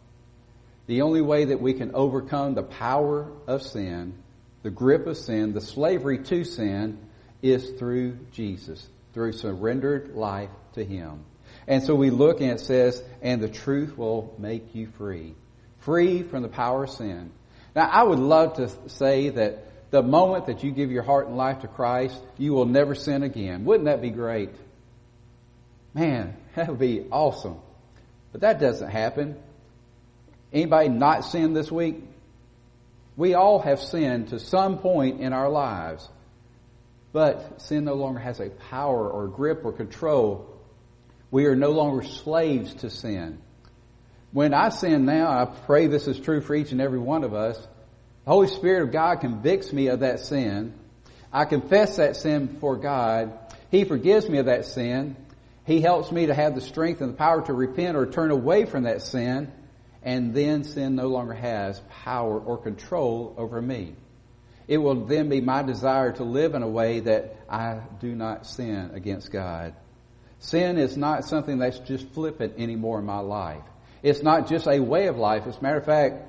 The 0.85 1.01
only 1.01 1.21
way 1.21 1.45
that 1.45 1.61
we 1.61 1.73
can 1.73 1.95
overcome 1.95 2.53
the 2.53 2.61
power 2.61 3.31
of 3.47 3.63
sin, 3.63 4.13
the 4.61 4.69
grip 4.69 5.07
of 5.07 5.17
sin, 5.17 5.53
the 5.53 5.61
slavery 5.61 6.19
to 6.25 6.43
sin, 6.43 6.99
is 7.41 7.71
through 7.71 8.19
Jesus, 8.31 8.87
through 9.13 9.33
surrendered 9.33 10.15
life 10.15 10.49
to 10.73 10.83
Him. 10.83 11.25
And 11.67 11.83
so 11.83 11.95
we 11.95 12.09
look 12.09 12.41
and 12.41 12.51
it 12.51 12.59
says, 12.59 13.03
and 13.21 13.41
the 13.41 13.49
truth 13.49 13.97
will 13.97 14.35
make 14.37 14.73
you 14.73 14.87
free. 14.97 15.35
Free 15.79 16.23
from 16.23 16.41
the 16.41 16.49
power 16.49 16.85
of 16.85 16.89
sin. 16.89 17.31
Now 17.75 17.89
I 17.89 18.03
would 18.03 18.19
love 18.19 18.55
to 18.55 18.69
say 18.89 19.29
that 19.29 19.91
the 19.91 20.03
moment 20.03 20.47
that 20.47 20.63
you 20.63 20.71
give 20.71 20.91
your 20.91 21.03
heart 21.03 21.27
and 21.27 21.37
life 21.37 21.61
to 21.61 21.67
Christ, 21.67 22.19
you 22.37 22.53
will 22.53 22.65
never 22.65 22.95
sin 22.95 23.23
again. 23.23 23.65
Wouldn't 23.65 23.85
that 23.85 24.01
be 24.01 24.09
great? 24.09 24.51
Man, 25.93 26.35
that 26.55 26.69
would 26.69 26.79
be 26.79 27.05
awesome. 27.11 27.57
But 28.31 28.41
that 28.41 28.59
doesn't 28.59 28.89
happen. 28.89 29.37
Anybody 30.53 30.89
not 30.89 31.25
sinned 31.25 31.55
this 31.55 31.71
week? 31.71 32.03
We 33.15 33.33
all 33.33 33.59
have 33.59 33.81
sinned 33.81 34.29
to 34.29 34.39
some 34.39 34.79
point 34.79 35.19
in 35.19 35.33
our 35.33 35.49
lives. 35.49 36.07
But 37.11 37.61
sin 37.61 37.85
no 37.85 37.95
longer 37.95 38.19
has 38.19 38.39
a 38.39 38.49
power 38.49 39.09
or 39.09 39.27
grip 39.27 39.65
or 39.65 39.71
control. 39.71 40.59
We 41.31 41.45
are 41.45 41.55
no 41.55 41.71
longer 41.71 42.03
slaves 42.03 42.73
to 42.75 42.89
sin. 42.89 43.39
When 44.31 44.53
I 44.53 44.69
sin 44.69 45.05
now, 45.05 45.29
I 45.29 45.45
pray 45.45 45.87
this 45.87 46.07
is 46.07 46.19
true 46.19 46.41
for 46.41 46.53
each 46.53 46.71
and 46.71 46.81
every 46.81 46.99
one 46.99 47.23
of 47.23 47.33
us. 47.33 47.57
The 48.25 48.31
Holy 48.31 48.47
Spirit 48.47 48.83
of 48.83 48.91
God 48.91 49.21
convicts 49.21 49.73
me 49.73 49.87
of 49.87 50.01
that 50.01 50.19
sin. 50.19 50.73
I 51.33 51.45
confess 51.45 51.97
that 51.97 52.15
sin 52.15 52.45
before 52.45 52.77
God. 52.77 53.33
He 53.71 53.85
forgives 53.85 54.29
me 54.29 54.37
of 54.37 54.45
that 54.45 54.65
sin. 54.65 55.15
He 55.65 55.81
helps 55.81 56.11
me 56.11 56.27
to 56.27 56.33
have 56.33 56.53
the 56.53 56.61
strength 56.61 57.01
and 57.01 57.13
the 57.13 57.17
power 57.17 57.41
to 57.45 57.53
repent 57.53 57.97
or 57.97 58.05
turn 58.05 58.31
away 58.31 58.65
from 58.65 58.83
that 58.83 59.01
sin 59.01 59.51
and 60.03 60.33
then 60.33 60.63
sin 60.63 60.95
no 60.95 61.07
longer 61.07 61.33
has 61.33 61.81
power 62.03 62.39
or 62.39 62.57
control 62.57 63.33
over 63.37 63.61
me. 63.61 63.95
It 64.69 64.77
will 64.77 65.07
then 65.07 65.29
be 65.29 65.41
my 65.41 65.63
desire 65.63 66.11
to 66.13 66.23
live 66.23 66.53
in 66.53 66.61
a 66.61 66.67
way 66.67 66.99
that 66.99 67.35
I 67.49 67.81
do 67.99 68.13
not 68.13 68.45
sin 68.45 68.91
against 68.93 69.31
God. 69.31 69.73
Sin 70.37 70.77
is 70.77 70.95
not 70.95 71.25
something 71.25 71.57
that's 71.57 71.79
just 71.79 72.07
flippant 72.09 72.53
anymore 72.59 72.99
in 72.99 73.05
my 73.05 73.17
life. 73.17 73.63
It's 74.03 74.21
not 74.21 74.47
just 74.47 74.67
a 74.67 74.79
way 74.79 75.07
of 75.07 75.17
life. 75.17 75.47
As 75.47 75.57
a 75.57 75.61
matter 75.63 75.77
of 75.77 75.85
fact, 75.85 76.23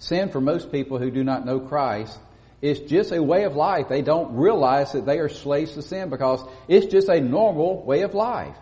sin 0.00 0.30
for 0.30 0.40
most 0.40 0.72
people 0.72 0.98
who 0.98 1.12
do 1.12 1.22
not 1.22 1.46
know 1.46 1.60
Christ 1.60 2.18
is 2.60 2.80
just 2.80 3.12
a 3.12 3.22
way 3.22 3.44
of 3.44 3.54
life. 3.54 3.88
They 3.88 4.02
don't 4.02 4.34
realize 4.34 4.90
that 4.92 5.06
they 5.06 5.20
are 5.20 5.28
slaves 5.28 5.74
to 5.74 5.82
sin 5.82 6.10
because 6.10 6.44
it's 6.66 6.86
just 6.86 7.08
a 7.08 7.20
normal 7.20 7.84
way 7.84 8.02
of 8.02 8.14
life. 8.14 8.56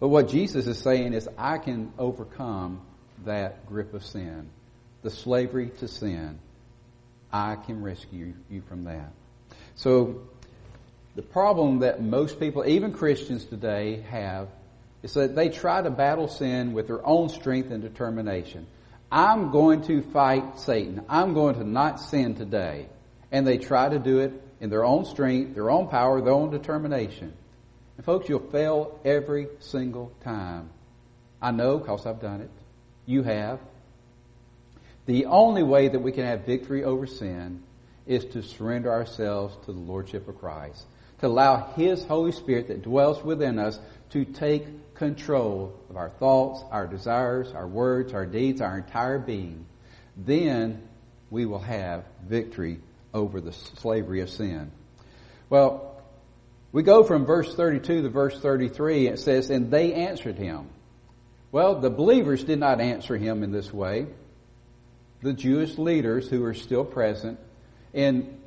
But 0.00 0.08
what 0.08 0.30
Jesus 0.30 0.66
is 0.66 0.78
saying 0.78 1.12
is, 1.12 1.28
I 1.36 1.58
can 1.58 1.92
overcome 1.98 2.80
that 3.26 3.66
grip 3.66 3.92
of 3.92 4.06
sin. 4.06 4.48
the 5.02 5.10
slavery 5.10 5.70
to 5.80 5.88
sin, 5.88 6.38
I 7.32 7.56
can 7.56 7.82
rescue 7.82 8.34
you 8.50 8.62
from 8.62 8.84
that. 8.84 9.12
So, 9.74 10.22
the 11.14 11.22
problem 11.22 11.80
that 11.80 12.02
most 12.02 12.40
people, 12.40 12.66
even 12.66 12.92
Christians 12.92 13.44
today, 13.44 14.02
have 14.08 14.48
is 15.02 15.14
that 15.14 15.34
they 15.34 15.48
try 15.48 15.82
to 15.82 15.90
battle 15.90 16.28
sin 16.28 16.72
with 16.72 16.86
their 16.86 17.04
own 17.06 17.28
strength 17.28 17.70
and 17.70 17.82
determination. 17.82 18.66
I'm 19.10 19.50
going 19.50 19.82
to 19.82 20.00
fight 20.00 20.58
Satan. 20.58 21.04
I'm 21.08 21.34
going 21.34 21.56
to 21.56 21.64
not 21.64 22.00
sin 22.00 22.34
today. 22.34 22.86
And 23.30 23.46
they 23.46 23.58
try 23.58 23.88
to 23.88 23.98
do 23.98 24.20
it 24.20 24.32
in 24.60 24.70
their 24.70 24.84
own 24.84 25.04
strength, 25.04 25.54
their 25.54 25.70
own 25.70 25.88
power, 25.88 26.20
their 26.20 26.32
own 26.32 26.50
determination. 26.50 27.32
And 27.96 28.06
folks, 28.06 28.28
you'll 28.28 28.50
fail 28.50 28.98
every 29.04 29.48
single 29.58 30.12
time. 30.22 30.70
I 31.42 31.50
know 31.50 31.78
because 31.78 32.06
I've 32.06 32.20
done 32.20 32.40
it. 32.40 32.50
You 33.04 33.22
have. 33.22 33.58
The 35.06 35.26
only 35.26 35.62
way 35.62 35.88
that 35.88 36.00
we 36.00 36.12
can 36.12 36.24
have 36.24 36.46
victory 36.46 36.84
over 36.84 37.06
sin 37.06 37.62
is 38.06 38.24
to 38.26 38.42
surrender 38.42 38.90
ourselves 38.90 39.56
to 39.66 39.72
the 39.72 39.78
Lordship 39.78 40.28
of 40.28 40.38
Christ. 40.38 40.84
To 41.20 41.26
allow 41.26 41.72
His 41.74 42.04
Holy 42.04 42.32
Spirit 42.32 42.68
that 42.68 42.82
dwells 42.82 43.22
within 43.22 43.58
us 43.58 43.78
to 44.10 44.24
take 44.24 44.94
control 44.94 45.74
of 45.90 45.96
our 45.96 46.10
thoughts, 46.10 46.62
our 46.70 46.86
desires, 46.86 47.52
our 47.52 47.66
words, 47.66 48.12
our 48.12 48.26
deeds, 48.26 48.60
our 48.60 48.78
entire 48.78 49.18
being. 49.18 49.66
Then 50.16 50.86
we 51.30 51.46
will 51.46 51.60
have 51.60 52.04
victory 52.26 52.78
over 53.14 53.40
the 53.40 53.52
slavery 53.52 54.20
of 54.20 54.30
sin. 54.30 54.70
Well, 55.48 56.02
we 56.72 56.82
go 56.82 57.04
from 57.04 57.26
verse 57.26 57.54
32 57.54 58.02
to 58.02 58.08
verse 58.08 58.38
33. 58.38 59.08
It 59.08 59.18
says, 59.18 59.50
And 59.50 59.70
they 59.70 59.92
answered 59.94 60.36
him. 60.36 60.68
Well, 61.50 61.80
the 61.80 61.90
believers 61.90 62.44
did 62.44 62.58
not 62.58 62.80
answer 62.80 63.16
him 63.16 63.42
in 63.42 63.52
this 63.52 63.72
way. 63.72 64.06
The 65.22 65.32
Jewish 65.32 65.78
leaders 65.78 66.28
who 66.28 66.44
are 66.44 66.54
still 66.54 66.84
present. 66.84 67.38
And 67.94 68.38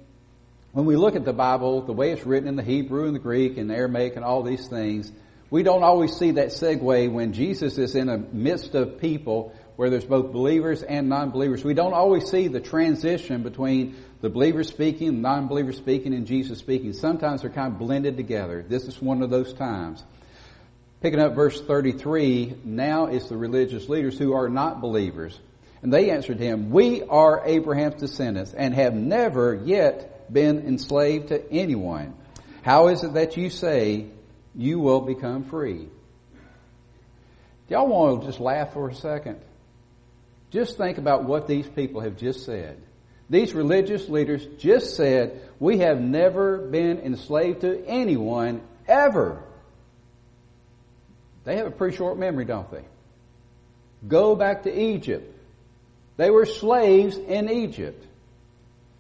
when 0.74 0.86
we 0.86 0.98
look 0.98 1.16
at 1.16 1.24
the 1.24 1.34
Bible, 1.34 1.82
the 1.82 1.94
way 1.94 2.12
it's 2.12 2.26
written 2.26 2.50
in 2.50 2.58
the 2.58 2.64
Hebrew 2.64 3.06
and 3.06 3.16
the 3.16 3.20
Greek 3.20 3.58
and 3.58 3.70
the 3.70 3.76
Aramaic 3.76 4.18
and 4.18 4.26
all 4.26 4.44
these 4.44 4.68
things, 4.68 5.12
we 5.50 5.64
don't 5.64 5.84
always 5.84 6.16
see 6.18 6.32
that 6.32 6.50
segue 6.50 7.12
when 7.12 7.32
Jesus 7.32 7.78
is 7.78 7.96
in 7.96 8.08
the 8.08 8.18
midst 8.18 8.76
of 8.76 9.00
people 9.00 9.56
where 9.78 9.90
there's 9.90 10.06
both 10.06 10.32
believers 10.32 10.84
and 10.84 11.08
non-believers. 11.08 11.64
We 11.64 11.74
don't 11.74 11.94
always 11.94 12.30
see 12.30 12.48
the 12.48 12.60
transition 12.60 13.44
between 13.44 13.96
the 14.22 14.30
believers 14.30 14.68
speaking, 14.68 15.08
the 15.08 15.22
non-believers 15.22 15.78
speaking, 15.78 16.14
and 16.14 16.26
Jesus 16.26 16.60
speaking. 16.60 16.94
Sometimes 16.94 17.42
they're 17.42 17.50
kind 17.50 17.74
of 17.74 17.80
blended 17.80 18.18
together. 18.18 18.66
This 18.68 18.84
is 18.84 19.02
one 19.02 19.22
of 19.22 19.30
those 19.30 19.54
times. 19.54 20.04
Picking 21.02 21.20
up 21.20 21.36
verse 21.36 21.62
33, 21.62 22.56
now 22.64 23.06
it's 23.06 23.30
the 23.30 23.38
religious 23.38 23.88
leaders 23.88 24.18
who 24.18 24.34
are 24.34 24.50
not 24.50 24.82
believers. 24.82 25.40
And 25.86 25.94
they 25.94 26.10
answered 26.10 26.40
him, 26.40 26.72
We 26.72 27.04
are 27.04 27.44
Abraham's 27.46 28.02
descendants 28.02 28.56
and 28.56 28.74
have 28.74 28.96
never 28.96 29.54
yet 29.54 30.34
been 30.34 30.66
enslaved 30.66 31.28
to 31.28 31.52
anyone. 31.52 32.16
How 32.64 32.88
is 32.88 33.04
it 33.04 33.14
that 33.14 33.38
you 33.38 33.52
say 33.52 34.08
you 34.56 34.80
will 34.80 35.02
become 35.02 35.44
free? 35.44 35.88
Y'all 37.70 37.86
want 37.86 38.22
to 38.22 38.26
just 38.26 38.40
laugh 38.40 38.74
for 38.74 38.90
a 38.90 38.96
second? 38.96 39.40
Just 40.50 40.76
think 40.76 40.98
about 40.98 41.26
what 41.26 41.48
these 41.48 41.68
people 41.68 42.02
have 42.02 42.18
just 42.18 42.46
said. 42.46 42.82
These 43.30 43.54
religious 43.54 44.10
leaders 44.10 44.44
just 44.58 44.96
said, 44.96 45.40
we 45.60 45.78
have 45.78 46.02
never 46.02 46.58
been 46.58 46.98
enslaved 46.98 47.62
to 47.62 47.86
anyone 47.86 48.64
ever. 48.88 49.44
They 51.44 51.58
have 51.58 51.68
a 51.68 51.72
pretty 51.72 51.96
short 51.96 52.18
memory, 52.18 52.46
don't 52.46 52.72
they? 52.72 52.86
Go 54.08 54.36
back 54.36 54.64
to 54.64 54.76
Egypt. 54.76 55.34
They 56.18 56.30
were 56.30 56.46
slaves 56.46 57.18
in 57.18 57.50
Egypt. 57.50 58.06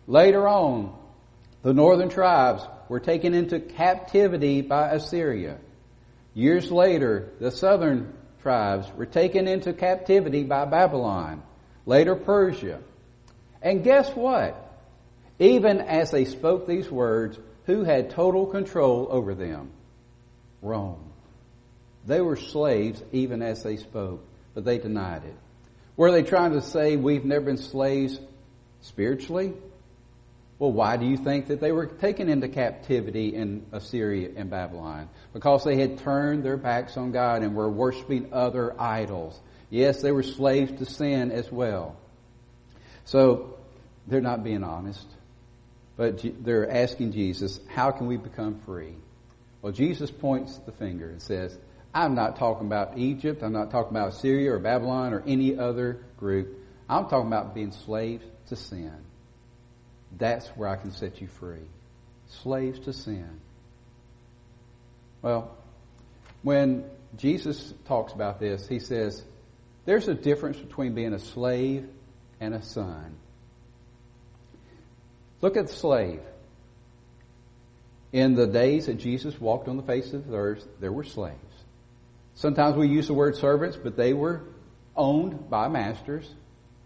Later 0.08 0.48
on, 0.48 0.96
the 1.62 1.74
northern 1.74 2.10
tribes 2.10 2.64
were 2.90 3.00
taken 3.00 3.34
into 3.34 3.60
captivity 3.60 4.62
by 4.62 4.92
Assyria. 4.92 5.58
Years 6.34 6.70
later, 6.70 7.30
the 7.40 7.52
southern 7.52 8.14
tribes 8.42 8.88
were 8.96 9.06
taken 9.06 9.48
into 9.48 9.74
captivity 9.74 10.44
by 10.44 10.66
Babylon. 10.66 11.42
Later, 11.86 12.16
Persia. 12.16 12.82
And 13.62 13.84
guess 13.84 14.14
what? 14.16 14.62
Even 15.40 15.82
as 15.82 16.12
they 16.12 16.26
spoke 16.26 16.68
these 16.68 16.92
words, 16.92 17.40
who 17.66 17.84
had 17.84 18.12
total 18.12 18.46
control 18.46 19.08
over 19.10 19.34
them? 19.34 19.72
Rome. 20.62 21.12
They 22.06 22.22
were 22.22 22.36
slaves 22.36 23.02
even 23.12 23.42
as 23.42 23.64
they 23.64 23.78
spoke, 23.78 24.24
but 24.54 24.66
they 24.66 24.78
denied 24.78 25.24
it. 25.26 25.36
Were 25.98 26.12
they 26.12 26.24
trying 26.24 26.52
to 26.54 26.62
say 26.62 26.98
we've 26.98 27.26
never 27.26 27.46
been 27.46 27.58
slaves 27.58 28.20
spiritually? 28.82 29.54
Well, 30.58 30.72
why 30.72 30.98
do 30.98 31.06
you 31.06 31.18
think 31.18 31.48
that 31.48 31.60
they 31.60 31.72
were 31.72 31.86
taken 31.86 32.30
into 32.30 32.48
captivity 32.48 33.36
in 33.36 33.66
Assyria 33.72 34.30
and 34.36 34.50
Babylon? 34.50 35.10
Because 35.34 35.64
they 35.64 35.78
had 35.78 36.00
turned 36.00 36.44
their 36.44 36.58
backs 36.58 36.96
on 36.96 37.12
God 37.12 37.44
and 37.44 37.56
were 37.56 37.70
worshiping 37.70 38.30
other 38.32 38.80
idols. 38.80 39.38
Yes, 39.70 40.02
they 40.02 40.12
were 40.12 40.24
slaves 40.24 40.72
to 40.80 40.86
sin 40.86 41.32
as 41.32 41.52
well. 41.52 41.98
So, 43.04 43.58
they're 44.08 44.22
not 44.22 44.44
being 44.44 44.64
honest. 44.64 45.06
But 45.98 46.22
they're 46.44 46.70
asking 46.70 47.14
Jesus, 47.14 47.60
how 47.68 47.92
can 47.92 48.08
we 48.08 48.18
become 48.18 48.60
free? 48.66 48.96
Well, 49.62 49.72
Jesus 49.72 50.12
points 50.12 50.58
the 50.60 50.72
finger 50.72 51.10
and 51.10 51.22
says, 51.22 51.58
I'm 51.96 52.14
not 52.14 52.36
talking 52.36 52.68
about 52.68 52.98
Egypt. 52.98 53.42
I'm 53.42 53.54
not 53.54 53.72
talking 53.72 53.96
about 53.96 54.16
Syria 54.16 54.54
or 54.54 54.60
Babylon 54.60 55.14
or 55.14 55.24
any 55.26 55.58
other 55.58 56.04
group. 56.18 56.60
I'm 56.90 57.08
talking 57.08 57.28
about 57.28 57.56
being 57.56 57.72
slaves 57.72 58.26
to 58.48 58.58
sin. 58.58 58.94
That's 60.18 60.46
where 60.50 60.68
I 60.68 60.76
can 60.76 60.92
set 60.92 61.22
you 61.22 61.28
free. 61.28 61.66
Slaves 62.44 62.80
to 62.80 62.94
sin. 62.94 63.40
Well, 65.22 65.56
when 66.44 66.84
Jesus 67.16 67.74
talks 67.86 68.12
about 68.12 68.42
this, 68.42 68.68
he 68.68 68.80
says, 68.80 69.24
there's 69.86 70.10
a 70.10 70.14
difference 70.14 70.58
between 70.58 70.96
being 70.96 71.14
a 71.14 71.20
slave 71.20 71.88
and 72.42 72.54
a 72.54 72.62
son. 72.62 73.16
Look 75.40 75.56
at 75.56 75.68
the 75.68 75.74
slave. 75.74 76.20
In 78.12 78.36
the 78.36 78.48
days 78.48 78.88
that 78.88 78.96
Jesus 78.96 79.40
walked 79.40 79.70
on 79.70 79.78
the 79.78 79.84
face 79.84 80.12
of 80.12 80.28
the 80.28 80.36
earth, 80.36 80.68
there 80.82 80.92
were 80.92 81.04
slaves. 81.04 81.40
Sometimes 82.36 82.76
we 82.76 82.88
use 82.88 83.08
the 83.08 83.14
word 83.14 83.38
servants, 83.38 83.78
but 83.82 83.96
they 83.96 84.14
were 84.14 84.44
owned 84.96 85.50
by 85.50 85.68
masters, 85.68 86.30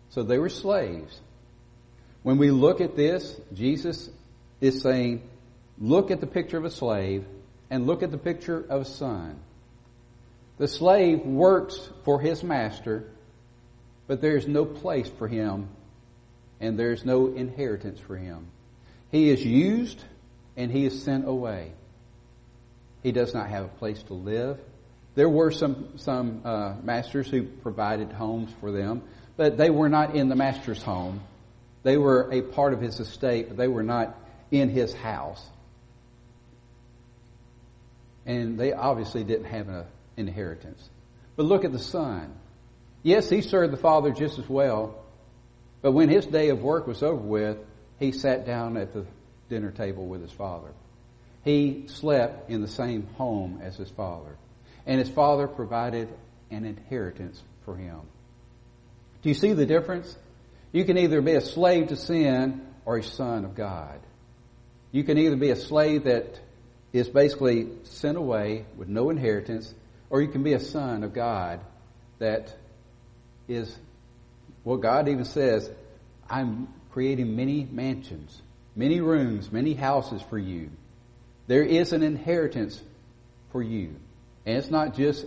so 0.09 0.23
they 0.23 0.37
were 0.37 0.49
slaves. 0.49 1.19
When 2.23 2.37
we 2.37 2.51
look 2.51 2.81
at 2.81 2.95
this, 2.95 3.39
Jesus 3.53 4.09
is 4.61 4.81
saying, 4.81 5.27
look 5.79 6.11
at 6.11 6.21
the 6.21 6.27
picture 6.27 6.57
of 6.57 6.65
a 6.65 6.71
slave 6.71 7.25
and 7.69 7.87
look 7.87 8.03
at 8.03 8.11
the 8.11 8.17
picture 8.17 8.63
of 8.69 8.81
a 8.81 8.85
son. 8.85 9.39
The 10.57 10.67
slave 10.67 11.25
works 11.25 11.89
for 12.03 12.19
his 12.19 12.43
master, 12.43 13.09
but 14.07 14.21
there's 14.21 14.47
no 14.47 14.65
place 14.65 15.09
for 15.09 15.27
him 15.27 15.69
and 16.59 16.77
there's 16.77 17.05
no 17.05 17.27
inheritance 17.27 17.99
for 17.99 18.17
him. 18.17 18.47
He 19.11 19.29
is 19.29 19.43
used 19.43 20.03
and 20.57 20.71
he 20.71 20.85
is 20.85 21.03
sent 21.03 21.27
away. 21.27 21.71
He 23.01 23.13
does 23.13 23.33
not 23.33 23.49
have 23.49 23.65
a 23.65 23.69
place 23.69 24.03
to 24.03 24.13
live. 24.13 24.59
There 25.19 25.27
were 25.27 25.51
some 25.51 25.97
some 25.97 26.43
uh, 26.45 26.75
masters 26.81 27.29
who 27.29 27.43
provided 27.43 28.13
homes 28.13 28.53
for 28.61 28.71
them, 28.71 29.01
but 29.35 29.57
they 29.57 29.69
were 29.69 29.89
not 29.89 30.15
in 30.15 30.29
the 30.29 30.35
master's 30.38 30.81
home. 30.81 31.19
They 31.83 31.97
were 31.97 32.29
a 32.31 32.41
part 32.41 32.71
of 32.71 32.79
his 32.79 33.01
estate, 33.01 33.49
but 33.49 33.57
they 33.57 33.67
were 33.67 33.83
not 33.83 34.17
in 34.49 34.69
his 34.69 34.93
house. 34.93 35.45
And 38.25 38.57
they 38.57 38.71
obviously 38.71 39.25
didn't 39.25 39.47
have 39.47 39.67
an 39.67 39.88
inheritance. 40.15 40.89
But 41.35 41.47
look 41.47 41.65
at 41.65 41.73
the 41.73 41.79
son. 41.79 42.33
Yes, 43.03 43.29
he 43.29 43.41
served 43.41 43.73
the 43.73 43.77
father 43.77 44.11
just 44.11 44.39
as 44.39 44.47
well, 44.47 45.03
but 45.81 45.91
when 45.91 46.07
his 46.07 46.27
day 46.27 46.47
of 46.47 46.61
work 46.61 46.88
was 46.88 47.03
over 47.03 47.17
with, 47.17 47.57
he 47.99 48.13
sat 48.13 48.45
down 48.45 48.77
at 48.77 48.93
the 48.93 49.05
dinner 49.49 49.71
table 49.71 50.05
with 50.05 50.21
his 50.21 50.31
father. 50.31 50.71
He 51.43 51.88
slept 51.88 52.49
in 52.49 52.61
the 52.61 52.69
same 52.69 53.05
home 53.17 53.59
as 53.61 53.75
his 53.75 53.89
father 53.89 54.38
and 54.86 55.00
his 55.00 55.09
father 55.09 55.48
provided 55.48 56.09
an 56.51 56.65
inheritance 56.65 57.41
for 57.65 57.75
him. 57.75 58.01
Do 59.21 59.29
you 59.29 59.36
see 59.36 59.53
the 59.53 59.65
difference? 59.65 60.15
You 60.71 60.86
can 60.86 60.98
either 60.98 61.21
be 61.21 61.33
a 61.33 61.41
slave 61.41 61.88
to 61.88 61.95
sin 61.95 62.65
or 62.86 62.98
a 62.98 63.03
son 63.03 63.45
of 63.45 63.55
God. 63.55 64.00
You 64.91 65.03
can 65.03 65.17
either 65.17 65.36
be 65.36 65.51
a 65.51 65.55
slave 65.55 66.05
that 66.05 66.39
is 66.93 67.07
basically 67.07 67.67
sent 67.83 68.17
away 68.17 68.65
with 68.77 68.88
no 68.88 69.09
inheritance, 69.09 69.74
or 70.09 70.21
you 70.21 70.29
can 70.29 70.43
be 70.43 70.53
a 70.53 70.59
son 70.59 71.03
of 71.03 71.13
God 71.13 71.59
that 72.17 72.55
is, 73.48 73.77
well, 74.63 74.77
God 74.77 75.07
even 75.07 75.25
says, 75.25 75.69
I'm 76.29 76.67
creating 76.91 77.36
many 77.36 77.67
mansions, 77.69 78.41
many 78.75 79.01
rooms, 79.01 79.51
many 79.51 79.74
houses 79.74 80.21
for 80.29 80.38
you. 80.38 80.71
There 81.48 81.63
is 81.63 81.93
an 81.93 82.03
inheritance 82.03 82.81
for 83.51 83.62
you. 83.62 83.95
And 84.46 84.58
it's 84.58 84.69
not 84.69 84.96
just 84.96 85.25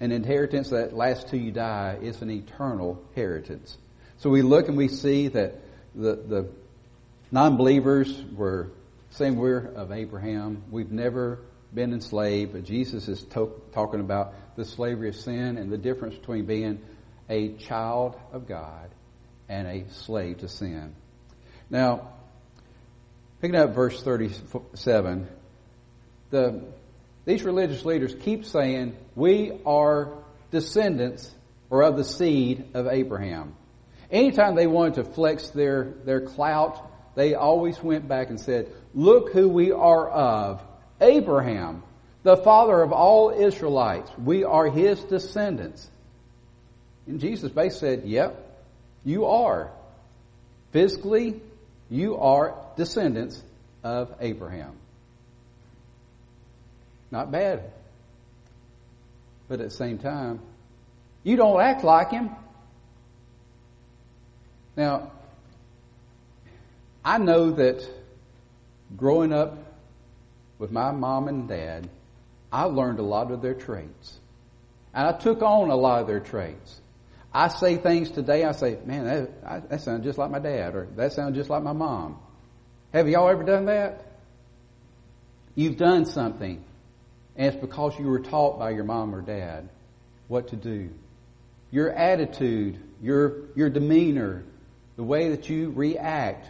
an 0.00 0.12
inheritance 0.12 0.70
that 0.70 0.94
lasts 0.94 1.30
till 1.30 1.40
you 1.40 1.52
die, 1.52 1.98
it's 2.00 2.22
an 2.22 2.30
eternal 2.30 3.02
inheritance. 3.14 3.76
So 4.18 4.30
we 4.30 4.42
look 4.42 4.68
and 4.68 4.76
we 4.76 4.88
see 4.88 5.28
that 5.28 5.54
the, 5.94 6.14
the 6.14 6.48
non-believers 7.30 8.22
were 8.34 8.70
saying 9.10 9.36
we're 9.36 9.66
of 9.74 9.92
Abraham. 9.92 10.62
We've 10.70 10.90
never 10.90 11.40
been 11.74 11.92
enslaved, 11.92 12.52
but 12.52 12.64
Jesus 12.64 13.08
is 13.08 13.22
to- 13.24 13.60
talking 13.72 14.00
about 14.00 14.56
the 14.56 14.64
slavery 14.64 15.08
of 15.08 15.16
sin 15.16 15.56
and 15.56 15.70
the 15.70 15.78
difference 15.78 16.16
between 16.16 16.46
being 16.46 16.80
a 17.28 17.52
child 17.54 18.18
of 18.32 18.48
God 18.48 18.90
and 19.48 19.66
a 19.66 19.88
slave 19.90 20.38
to 20.38 20.48
sin. 20.48 20.94
Now, 21.68 22.08
picking 23.40 23.56
up 23.56 23.74
verse 23.74 24.02
37, 24.02 25.28
the, 26.30 26.64
these 27.24 27.42
religious 27.42 27.84
leaders 27.84 28.14
keep 28.14 28.44
saying, 28.44 28.96
we 29.14 29.52
are 29.66 30.12
descendants 30.50 31.30
or 31.68 31.82
of 31.82 31.96
the 31.96 32.04
seed 32.04 32.64
of 32.74 32.86
Abraham. 32.86 33.54
Anytime 34.10 34.56
they 34.56 34.66
wanted 34.66 34.94
to 34.94 35.04
flex 35.04 35.50
their, 35.50 35.84
their 36.04 36.20
clout, 36.20 36.90
they 37.14 37.34
always 37.34 37.80
went 37.82 38.08
back 38.08 38.30
and 38.30 38.40
said, 38.40 38.72
look 38.94 39.32
who 39.32 39.48
we 39.48 39.70
are 39.72 40.08
of. 40.08 40.62
Abraham, 41.00 41.82
the 42.22 42.36
father 42.36 42.82
of 42.82 42.92
all 42.92 43.30
Israelites. 43.30 44.10
We 44.18 44.44
are 44.44 44.66
his 44.68 45.02
descendants. 45.04 45.88
And 47.06 47.20
Jesus 47.20 47.50
basically 47.50 47.78
said, 47.78 48.04
yep, 48.04 48.64
you 49.04 49.26
are. 49.26 49.70
Physically, 50.72 51.40
you 51.88 52.16
are 52.16 52.54
descendants 52.76 53.42
of 53.82 54.14
Abraham. 54.20 54.76
Not 57.10 57.30
bad. 57.30 57.72
But 59.48 59.60
at 59.60 59.70
the 59.70 59.74
same 59.74 59.98
time, 59.98 60.40
you 61.22 61.36
don't 61.36 61.60
act 61.60 61.84
like 61.84 62.10
him. 62.10 62.30
Now, 64.76 65.10
I 67.04 67.18
know 67.18 67.50
that 67.52 67.86
growing 68.96 69.32
up 69.32 69.58
with 70.58 70.70
my 70.70 70.92
mom 70.92 71.28
and 71.28 71.48
dad, 71.48 71.88
I 72.52 72.64
learned 72.64 72.98
a 72.98 73.02
lot 73.02 73.30
of 73.30 73.42
their 73.42 73.54
traits. 73.54 74.18
And 74.94 75.06
I 75.06 75.12
took 75.12 75.42
on 75.42 75.70
a 75.70 75.76
lot 75.76 76.00
of 76.00 76.06
their 76.06 76.20
traits. 76.20 76.80
I 77.32 77.48
say 77.48 77.76
things 77.76 78.10
today, 78.10 78.44
I 78.44 78.52
say, 78.52 78.78
man, 78.84 79.04
that, 79.04 79.70
that 79.70 79.80
sounds 79.82 80.04
just 80.04 80.18
like 80.18 80.30
my 80.30 80.40
dad, 80.40 80.74
or 80.74 80.88
that 80.96 81.12
sounds 81.12 81.36
just 81.36 81.48
like 81.48 81.62
my 81.62 81.72
mom. 81.72 82.18
Have 82.92 83.08
y'all 83.08 83.28
ever 83.28 83.44
done 83.44 83.66
that? 83.66 84.04
You've 85.54 85.76
done 85.76 86.06
something, 86.06 86.64
and 87.36 87.46
it's 87.46 87.56
because 87.56 87.98
you 87.98 88.06
were 88.06 88.20
taught 88.20 88.58
by 88.58 88.70
your 88.70 88.84
mom 88.84 89.14
or 89.14 89.22
dad 89.22 89.68
what 90.28 90.48
to 90.48 90.56
do. 90.56 90.90
Your 91.70 91.90
attitude, 91.90 92.78
your, 93.00 93.48
your 93.54 93.70
demeanor, 93.70 94.44
the 94.96 95.02
way 95.02 95.30
that 95.30 95.48
you 95.48 95.70
react 95.70 96.46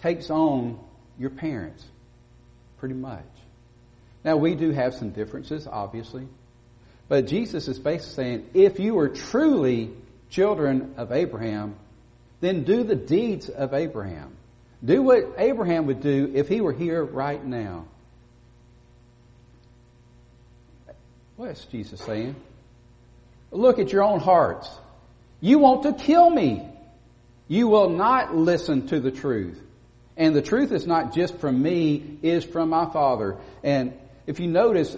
takes 0.00 0.30
on 0.30 0.78
your 1.18 1.30
parents, 1.30 1.84
pretty 2.78 2.94
much. 2.94 3.24
Now, 4.24 4.36
we 4.36 4.54
do 4.54 4.70
have 4.70 4.94
some 4.94 5.10
differences, 5.10 5.66
obviously. 5.66 6.26
But 7.08 7.26
Jesus 7.26 7.68
is 7.68 7.78
basically 7.78 8.14
saying, 8.14 8.50
if 8.54 8.80
you 8.80 8.98
are 8.98 9.08
truly 9.08 9.90
children 10.30 10.94
of 10.96 11.12
Abraham, 11.12 11.76
then 12.40 12.64
do 12.64 12.82
the 12.84 12.96
deeds 12.96 13.48
of 13.48 13.74
Abraham. 13.74 14.34
Do 14.84 15.02
what 15.02 15.34
Abraham 15.38 15.86
would 15.86 16.00
do 16.00 16.32
if 16.34 16.48
he 16.48 16.60
were 16.60 16.72
here 16.72 17.02
right 17.02 17.42
now. 17.42 17.86
What 21.36 21.50
is 21.50 21.64
Jesus 21.66 22.00
saying? 22.00 22.36
Look 23.50 23.78
at 23.78 23.92
your 23.92 24.02
own 24.02 24.20
hearts. 24.20 24.68
You 25.40 25.58
want 25.58 25.82
to 25.82 25.92
kill 25.92 26.30
me. 26.30 26.68
You 27.48 27.68
will 27.68 27.90
not 27.90 28.34
listen 28.34 28.88
to 28.88 29.00
the 29.00 29.10
truth. 29.10 29.60
And 30.16 30.34
the 30.34 30.42
truth 30.42 30.72
is 30.72 30.86
not 30.86 31.14
just 31.14 31.38
from 31.38 31.60
me, 31.60 32.18
is 32.22 32.44
from 32.44 32.70
my 32.70 32.86
Father. 32.86 33.36
And 33.62 33.94
if 34.26 34.38
you 34.38 34.46
notice 34.46 34.96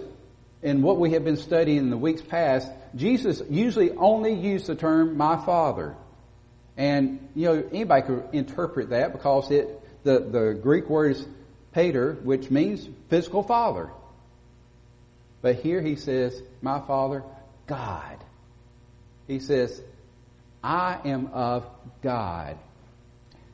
in 0.61 0.81
what 0.81 0.99
we 0.99 1.11
have 1.11 1.23
been 1.23 1.37
studying 1.37 1.77
in 1.77 1.89
the 1.89 1.97
weeks 1.97 2.21
past, 2.21 2.71
Jesus 2.95 3.41
usually 3.49 3.91
only 3.91 4.33
used 4.33 4.67
the 4.67 4.75
term 4.75 5.17
my 5.17 5.43
Father. 5.43 5.95
And, 6.77 7.27
you 7.35 7.47
know, 7.47 7.63
anybody 7.71 8.03
could 8.03 8.23
interpret 8.33 8.91
that 8.91 9.11
because 9.11 9.49
it, 9.49 9.67
the, 10.03 10.19
the 10.19 10.59
Greek 10.61 10.87
word 10.87 11.15
is 11.15 11.27
pater, 11.71 12.13
which 12.23 12.51
means 12.51 12.87
physical 13.09 13.41
father. 13.41 13.89
But 15.41 15.55
here 15.55 15.81
he 15.81 15.95
says, 15.95 16.41
my 16.61 16.79
Father, 16.79 17.23
God. 17.67 18.17
He 19.27 19.39
says, 19.39 19.81
I 20.63 20.99
am 21.05 21.27
of 21.27 21.65
God. 22.01 22.57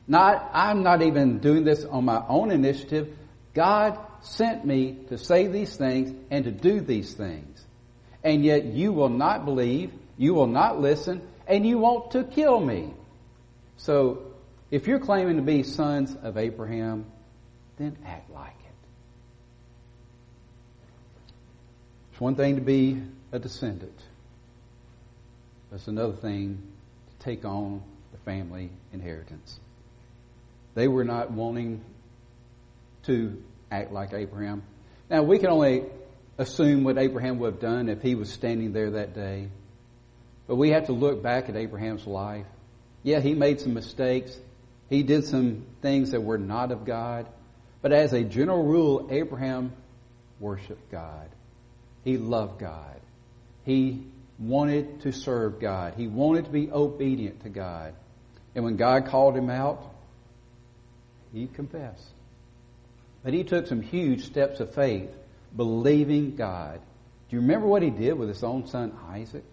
Not, 0.06 0.50
I'm 0.52 0.82
not 0.82 1.02
even 1.02 1.38
doing 1.38 1.64
this 1.64 1.84
on 1.84 2.04
my 2.04 2.22
own 2.28 2.50
initiative. 2.50 3.16
God 3.54 3.98
sent 4.22 4.64
me 4.64 4.98
to 5.08 5.18
say 5.18 5.46
these 5.46 5.76
things 5.76 6.14
and 6.30 6.44
to 6.44 6.50
do 6.50 6.80
these 6.80 7.14
things. 7.14 7.64
And 8.22 8.44
yet 8.44 8.64
you 8.64 8.92
will 8.92 9.08
not 9.08 9.44
believe, 9.44 9.92
you 10.16 10.34
will 10.34 10.46
not 10.46 10.80
listen, 10.80 11.22
and 11.46 11.66
you 11.66 11.78
want 11.78 12.12
to 12.12 12.24
kill 12.24 12.58
me. 12.58 12.94
So, 13.76 14.22
if 14.70 14.86
you're 14.86 14.98
claiming 14.98 15.36
to 15.36 15.42
be 15.42 15.62
sons 15.62 16.16
of 16.22 16.38
Abraham, 16.38 17.06
then 17.76 17.96
act 18.06 18.30
like 18.30 18.56
it. 18.63 18.63
It's 22.14 22.20
one 22.20 22.36
thing 22.36 22.54
to 22.54 22.60
be 22.60 23.02
a 23.32 23.40
descendant. 23.40 24.00
It's 25.72 25.88
another 25.88 26.12
thing 26.12 26.62
to 27.10 27.24
take 27.24 27.44
on 27.44 27.82
the 28.12 28.18
family 28.18 28.70
inheritance. 28.92 29.58
They 30.76 30.86
were 30.86 31.02
not 31.02 31.32
wanting 31.32 31.84
to 33.06 33.42
act 33.68 33.90
like 33.90 34.12
Abraham. 34.12 34.62
Now, 35.10 35.24
we 35.24 35.40
can 35.40 35.48
only 35.48 35.86
assume 36.38 36.84
what 36.84 36.98
Abraham 36.98 37.40
would 37.40 37.54
have 37.54 37.60
done 37.60 37.88
if 37.88 38.00
he 38.00 38.14
was 38.14 38.32
standing 38.32 38.72
there 38.72 38.92
that 38.92 39.12
day. 39.16 39.48
But 40.46 40.54
we 40.54 40.70
have 40.70 40.86
to 40.86 40.92
look 40.92 41.20
back 41.20 41.48
at 41.48 41.56
Abraham's 41.56 42.06
life. 42.06 42.46
Yeah, 43.02 43.18
he 43.18 43.34
made 43.34 43.60
some 43.60 43.74
mistakes. 43.74 44.38
He 44.88 45.02
did 45.02 45.24
some 45.24 45.66
things 45.82 46.12
that 46.12 46.20
were 46.20 46.38
not 46.38 46.70
of 46.70 46.84
God. 46.84 47.26
But 47.82 47.90
as 47.90 48.12
a 48.12 48.22
general 48.22 48.62
rule, 48.62 49.08
Abraham 49.10 49.72
worshiped 50.38 50.92
God. 50.92 51.28
He 52.04 52.18
loved 52.18 52.60
God. 52.60 53.00
He 53.64 54.06
wanted 54.38 55.00
to 55.02 55.12
serve 55.12 55.60
God. 55.60 55.94
He 55.96 56.06
wanted 56.06 56.44
to 56.44 56.50
be 56.50 56.70
obedient 56.70 57.42
to 57.42 57.48
God. 57.48 57.94
And 58.54 58.64
when 58.64 58.76
God 58.76 59.06
called 59.06 59.36
him 59.36 59.50
out, 59.50 59.82
he 61.32 61.46
confessed. 61.46 62.06
But 63.22 63.32
he 63.32 63.42
took 63.42 63.66
some 63.66 63.80
huge 63.80 64.26
steps 64.26 64.60
of 64.60 64.74
faith, 64.74 65.10
believing 65.56 66.36
God. 66.36 66.80
Do 67.28 67.36
you 67.36 67.40
remember 67.40 67.66
what 67.66 67.82
he 67.82 67.90
did 67.90 68.14
with 68.14 68.28
his 68.28 68.44
own 68.44 68.66
son 68.66 68.92
Isaac? 69.10 69.44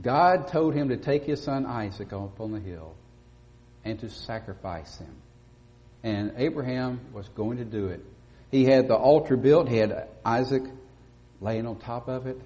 God 0.00 0.48
told 0.48 0.74
him 0.74 0.90
to 0.90 0.96
take 0.96 1.24
his 1.24 1.42
son 1.42 1.64
Isaac 1.64 2.12
up 2.12 2.40
on 2.40 2.52
the 2.52 2.60
hill 2.60 2.94
and 3.84 3.98
to 4.00 4.10
sacrifice 4.10 4.98
him. 4.98 5.14
And 6.02 6.34
Abraham 6.36 7.00
was 7.12 7.28
going 7.28 7.58
to 7.58 7.64
do 7.64 7.88
it. 7.88 8.04
He 8.50 8.64
had 8.64 8.88
the 8.88 8.94
altar 8.94 9.36
built. 9.36 9.68
He 9.68 9.78
had 9.78 10.08
Isaac 10.24 10.62
laying 11.40 11.66
on 11.66 11.76
top 11.76 12.08
of 12.08 12.26
it. 12.26 12.40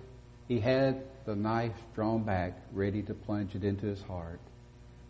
He 0.49 0.61
had 0.61 1.03
the 1.27 1.37
knife 1.37 1.77
drawn 1.95 2.25
back, 2.25 2.55
ready 2.73 3.03
to 3.03 3.15
plunge 3.15 3.55
it 3.55 3.65
into 3.65 3.87
his 3.87 4.03
heart. 4.03 4.41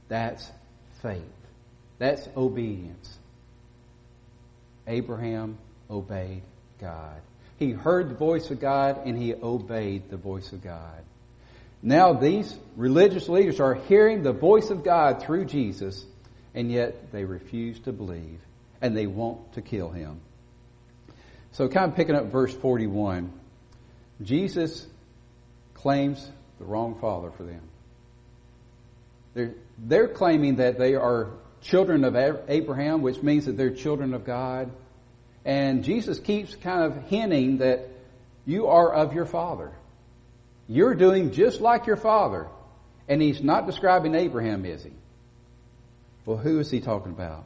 That's 0.09 0.51
faith. 1.03 1.23
That's 1.99 2.29
obedience. 2.37 3.19
Abraham 4.87 5.59
obeyed 5.89 6.43
God. 6.81 7.21
He 7.59 7.71
heard 7.71 8.11
the 8.11 8.15
voice 8.15 8.51
of 8.51 8.61
God 8.61 9.07
and 9.07 9.17
he 9.17 9.35
obeyed 9.35 10.11
the 10.11 10.17
voice 10.17 10.53
of 10.53 10.63
God. 10.63 11.05
Now 11.83 12.15
these 12.15 12.55
religious 12.77 13.29
leaders 13.29 13.61
are 13.61 13.75
hearing 13.75 14.23
the 14.23 14.33
voice 14.33 14.71
of 14.71 14.83
God 14.83 15.23
through 15.23 15.45
Jesus 15.45 16.05
and 16.55 16.71
yet 16.71 17.13
they 17.13 17.25
refuse 17.25 17.79
to 17.81 17.93
believe 17.93 18.41
and 18.83 18.97
they 18.97 19.07
want 19.07 19.53
to 19.55 19.63
kill 19.63 19.91
him. 19.91 20.21
So 21.53 21.69
kind 21.69 21.91
of 21.91 21.97
picking 21.97 22.15
up 22.15 22.27
verse 22.27 22.55
41, 22.55 23.33
Jesus 24.23 24.87
claims 25.75 26.31
the 26.59 26.65
wrong 26.65 26.99
father 27.01 27.31
for 27.31 27.43
them. 27.43 27.63
They're, 29.35 29.55
they're 29.79 30.09
claiming 30.09 30.57
that 30.57 30.79
they 30.79 30.95
are 30.95 31.31
children 31.63 32.05
of 32.05 32.17
Abraham, 32.49 33.03
which 33.03 33.23
means 33.23 33.47
that 33.47 33.57
they're 33.57 33.75
children 33.75 34.15
of 34.15 34.25
God. 34.25 34.71
And 35.45 35.85
Jesus 35.85 36.19
keeps 36.21 36.55
kind 36.55 36.85
of 36.85 37.05
hinting 37.09 37.59
that 37.59 37.89
you 38.47 38.67
are 38.67 38.93
of 38.93 39.15
your 39.15 39.27
father. 39.27 39.73
You're 40.69 40.95
doing 40.95 41.33
just 41.33 41.61
like 41.61 41.87
your 41.87 41.97
father. 41.97 42.49
And 43.09 43.21
he's 43.21 43.43
not 43.43 43.67
describing 43.67 44.15
Abraham, 44.15 44.65
is 44.65 44.85
he? 44.85 44.93
Well, 46.25 46.37
who 46.37 46.61
is 46.61 46.71
he 46.71 46.81
talking 46.81 47.13
about? 47.13 47.45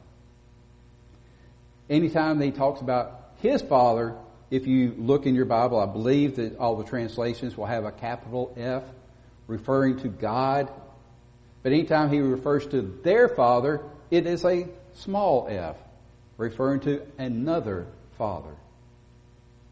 Anytime 1.89 2.39
he 2.41 2.51
talks 2.51 2.81
about 2.81 3.24
his 3.41 3.61
father, 3.61 4.15
if 4.49 4.67
you 4.67 4.95
look 4.97 5.25
in 5.25 5.35
your 5.35 5.45
Bible, 5.45 5.79
I 5.79 5.85
believe 5.85 6.37
that 6.37 6.57
all 6.57 6.75
the 6.75 6.83
translations 6.83 7.57
will 7.57 7.65
have 7.65 7.85
a 7.85 7.91
capital 7.91 8.53
F 8.57 8.83
referring 9.47 9.99
to 9.99 10.07
God 10.07 10.69
But 11.65 11.71
anytime 11.71 12.11
he 12.11 12.19
refers 12.19 12.67
to 12.67 12.83
their 13.01 13.27
father, 13.27 13.81
it 14.11 14.27
is 14.27 14.45
a 14.45 14.67
small 14.97 15.47
f, 15.49 15.75
referring 16.37 16.81
to 16.81 17.01
another 17.17 17.87
father. 18.19 18.55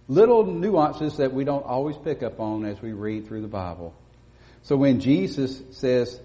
Little 0.07 0.43
nuances 0.43 1.17
that 1.17 1.31
we 1.31 1.43
don't 1.43 1.63
always 1.63 1.95
pick 1.95 2.23
up 2.23 2.39
on 2.39 2.65
as 2.65 2.81
we 2.81 2.93
read 2.93 3.27
through 3.27 3.43
the 3.43 3.47
Bible. 3.47 3.93
So 4.63 4.75
when 4.75 5.01
Jesus 5.01 5.61
says, 5.73 6.19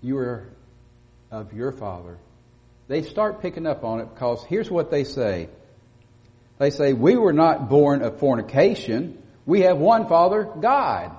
you 0.00 0.16
are 0.16 0.48
of 1.30 1.52
your 1.52 1.70
father, 1.70 2.16
they 2.88 3.02
start 3.02 3.40
picking 3.40 3.66
up 3.66 3.84
on 3.84 4.00
it 4.00 4.08
because 4.12 4.44
here's 4.44 4.70
what 4.70 4.90
they 4.90 5.04
say. 5.04 5.48
They 6.58 6.70
say, 6.70 6.92
we 6.92 7.16
were 7.16 7.32
not 7.32 7.68
born 7.68 8.02
of 8.02 8.18
fornication. 8.18 9.22
We 9.46 9.62
have 9.62 9.78
one 9.78 10.08
father, 10.08 10.44
God. 10.44 11.16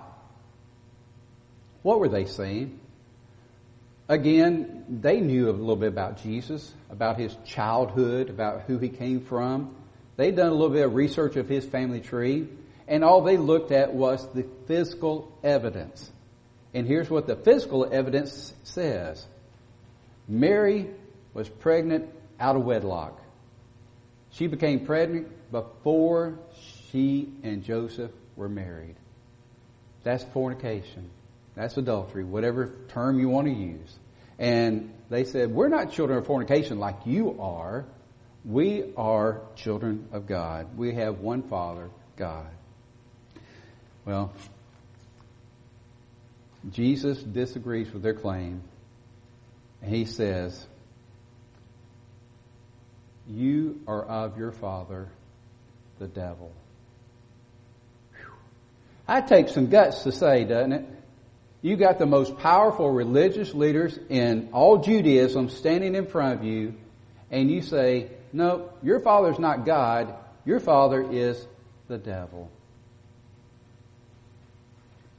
What 1.81 1.99
were 1.99 2.09
they 2.09 2.25
saying? 2.25 2.79
Again, 4.07 4.85
they 5.01 5.19
knew 5.19 5.49
a 5.49 5.51
little 5.51 5.75
bit 5.75 5.87
about 5.87 6.21
Jesus, 6.21 6.73
about 6.89 7.17
his 7.17 7.35
childhood, 7.45 8.29
about 8.29 8.63
who 8.63 8.77
he 8.77 8.89
came 8.89 9.21
from. 9.21 9.75
They'd 10.17 10.35
done 10.35 10.49
a 10.49 10.53
little 10.53 10.69
bit 10.69 10.85
of 10.85 10.93
research 10.93 11.35
of 11.35 11.49
his 11.49 11.65
family 11.65 12.01
tree, 12.01 12.47
and 12.87 13.03
all 13.03 13.21
they 13.21 13.37
looked 13.37 13.71
at 13.71 13.93
was 13.93 14.27
the 14.33 14.45
physical 14.67 15.35
evidence. 15.43 16.11
And 16.73 16.87
here's 16.87 17.09
what 17.09 17.27
the 17.27 17.35
physical 17.35 17.91
evidence 17.91 18.53
says. 18.63 19.25
Mary 20.27 20.89
was 21.33 21.49
pregnant 21.49 22.09
out 22.39 22.55
of 22.55 22.63
wedlock. 22.63 23.19
She 24.31 24.47
became 24.47 24.85
pregnant 24.85 25.51
before 25.51 26.39
she 26.91 27.29
and 27.43 27.63
Joseph 27.63 28.11
were 28.35 28.49
married. 28.49 28.95
That's 30.03 30.23
fornication. 30.25 31.09
That's 31.55 31.77
adultery, 31.77 32.23
whatever 32.23 32.73
term 32.89 33.19
you 33.19 33.29
want 33.29 33.47
to 33.47 33.53
use. 33.53 33.99
And 34.39 34.91
they 35.09 35.23
said, 35.23 35.51
We're 35.51 35.69
not 35.69 35.91
children 35.91 36.17
of 36.17 36.25
fornication 36.25 36.79
like 36.79 36.97
you 37.05 37.39
are. 37.39 37.85
We 38.43 38.91
are 38.97 39.41
children 39.55 40.09
of 40.11 40.27
God. 40.27 40.75
We 40.77 40.95
have 40.95 41.19
one 41.19 41.43
Father, 41.43 41.89
God. 42.17 42.47
Well, 44.05 44.33
Jesus 46.71 47.21
disagrees 47.21 47.91
with 47.93 48.03
their 48.03 48.13
claim. 48.13 48.61
And 49.81 49.93
he 49.93 50.05
says, 50.05 50.65
You 53.27 53.81
are 53.87 54.03
of 54.03 54.37
your 54.37 54.51
father, 54.51 55.09
the 55.99 56.07
devil. 56.07 56.51
I 59.07 59.21
take 59.21 59.49
some 59.49 59.67
guts 59.67 60.03
to 60.03 60.11
say, 60.11 60.45
doesn't 60.45 60.73
it? 60.73 60.85
You 61.61 61.77
got 61.77 61.97
the 61.97 62.05
most 62.05 62.37
powerful 62.39 62.91
religious 62.91 63.53
leaders 63.53 63.97
in 64.09 64.49
all 64.51 64.79
Judaism 64.79 65.49
standing 65.49 65.95
in 65.95 66.07
front 66.07 66.39
of 66.39 66.45
you, 66.45 66.75
and 67.31 67.49
you 67.49 67.61
say, 67.61 68.09
No, 68.33 68.69
your 68.81 68.99
father's 68.99 69.39
not 69.39 69.65
God, 69.65 70.13
your 70.45 70.59
father 70.59 71.01
is 71.09 71.47
the 71.87 71.97
devil. 71.97 72.51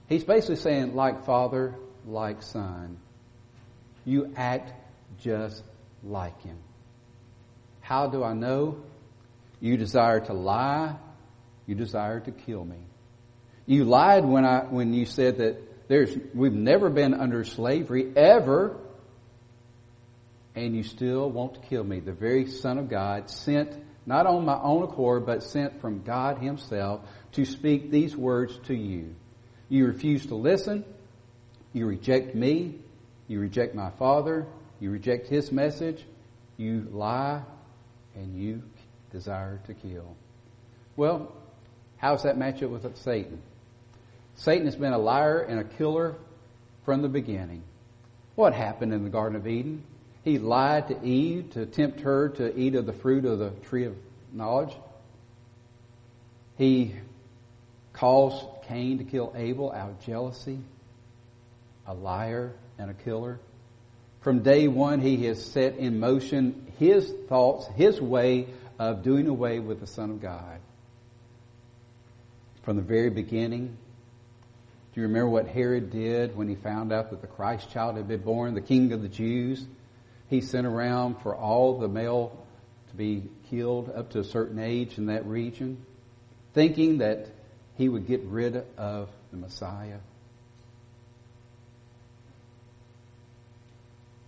He's 0.09 0.25
basically 0.25 0.57
saying, 0.57 0.95
like 0.95 1.25
father, 1.25 1.75
like 2.07 2.43
son. 2.43 2.99
You 4.05 4.33
act 4.37 4.73
just 5.21 5.63
like 6.03 6.41
him. 6.43 6.59
How 7.85 8.07
do 8.07 8.25
I 8.25 8.33
know? 8.33 8.79
You 9.61 9.77
desire 9.77 10.21
to 10.21 10.33
lie. 10.33 10.97
You 11.67 11.75
desire 11.75 12.19
to 12.21 12.33
kill 12.33 12.65
me. 12.65 12.79
You 13.67 13.85
lied 13.85 14.25
when 14.25 14.47
I, 14.47 14.61
when 14.61 14.95
you 14.95 15.05
said 15.05 15.37
that 15.39 15.89
there's, 15.89 16.17
we've 16.33 16.55
never 16.55 16.89
been 16.89 17.13
under 17.13 17.45
slavery 17.45 18.11
ever. 18.17 18.79
And 20.55 20.75
you 20.75 20.83
still 20.83 21.31
want 21.31 21.57
to 21.57 21.61
kill 21.61 21.85
me. 21.85 22.01
The 22.01 22.15
very 22.15 22.47
Son 22.47 22.79
of 22.79 22.89
God 22.89 23.29
sent, 23.29 23.71
not 24.07 24.27
on 24.27 24.47
my 24.47 24.59
own 24.59 24.85
accord, 24.85 25.27
but 25.27 25.43
sent 25.43 25.83
from 25.83 26.05
God 26.05 26.39
Himself 26.39 27.03
to 27.33 27.45
speak 27.45 27.91
these 27.91 28.17
words 28.17 28.59
to 28.65 28.75
you. 28.75 29.15
You 29.69 29.89
refuse 29.89 30.25
to 30.27 30.37
listen. 30.37 30.87
You 31.75 31.85
reject 31.85 32.35
me. 32.35 32.77
You 33.29 33.41
reject 33.41 33.75
my 33.75 33.91
Father. 33.91 34.47
You 34.81 34.91
reject 34.91 35.29
His 35.29 35.53
message. 35.53 36.03
You 36.57 36.89
lie 36.91 37.43
and 38.15 38.37
you 38.37 38.63
desire 39.11 39.61
to 39.67 39.75
kill. 39.75 40.17
Well, 40.97 41.33
how 41.97 42.13
does 42.13 42.25
that 42.25 42.37
match 42.37 42.63
up 42.63 42.71
with 42.71 42.97
Satan? 42.99 43.41
Satan 44.37 44.67
has 44.67 44.77
been 44.77 44.93
a 44.93 44.99
liar 44.99 45.41
and 45.41 45.61
a 45.61 45.65
killer 45.65 46.17
from 46.85 47.03
the 47.03 47.09
beginning. 47.09 47.63
What 48.35 48.53
happened 48.53 48.93
in 48.93 49.05
the 49.05 49.11
Garden 49.11 49.37
of 49.37 49.47
Eden? 49.47 49.85
He 50.25 50.39
lied 50.39 50.89
to 50.89 51.05
Eve 51.05 51.51
to 51.53 51.67
tempt 51.67 52.01
her 52.01 52.31
to 52.31 52.57
eat 52.59 52.75
of 52.75 52.87
the 52.87 52.93
fruit 52.93 53.25
of 53.25 53.39
the 53.39 53.51
tree 53.69 53.85
of 53.85 53.97
knowledge. 54.33 54.75
He 56.57 56.95
caused 57.93 58.45
Cain 58.69 58.99
to 58.99 59.05
kill 59.05 59.33
Abel 59.37 59.71
out 59.73 59.91
of 59.91 60.01
jealousy, 60.05 60.59
a 61.87 61.95
liar 61.95 62.53
and 62.79 62.91
a 62.91 62.95
killer. 62.95 63.39
From 64.21 64.43
day 64.43 64.69
one, 64.69 65.01
he 65.01 65.27
has 65.27 65.45
set 65.45 65.77
in 65.77 66.01
motion 66.01 66.64
his 66.79 67.11
thoughts, 67.29 67.67
his 67.77 68.01
way 68.01 68.49
of 68.79 69.03
doing 69.03 69.29
away 69.29 69.61
with 69.61 69.81
the 69.81 69.87
Son 69.87 70.11
of 70.11 70.21
God. 70.21 70.59
From 72.63 72.77
the 72.77 72.83
very 72.83 73.11
beginning, 73.11 73.77
do 74.95 75.01
you 75.01 75.07
remember 75.07 75.29
what 75.29 75.49
Herod 75.49 75.91
did 75.91 76.37
when 76.37 76.49
he 76.49 76.55
found 76.55 76.93
out 76.93 77.11
that 77.11 77.21
the 77.21 77.27
Christ 77.27 77.71
child 77.71 77.97
had 77.97 78.09
been 78.09 78.23
born, 78.23 78.55
the 78.55 78.61
King 78.61 78.93
of 78.93 79.03
the 79.03 79.09
Jews? 79.09 79.65
He 80.29 80.41
sent 80.41 80.67
around 80.67 81.17
for 81.23 81.35
all 81.35 81.79
the 81.79 81.89
male 81.89 82.45
to 82.91 82.97
be 82.97 83.25
killed 83.51 83.91
up 83.95 84.11
to 84.11 84.21
a 84.21 84.25
certain 84.25 84.59
age 84.59 84.97
in 84.97 85.07
that 85.07 85.27
region, 85.27 85.85
thinking 86.55 86.99
that 86.99 87.29
he 87.77 87.89
would 87.89 88.07
get 88.07 88.23
rid 88.23 88.65
of 88.79 89.11
the 89.31 89.37
Messiah. 89.37 89.99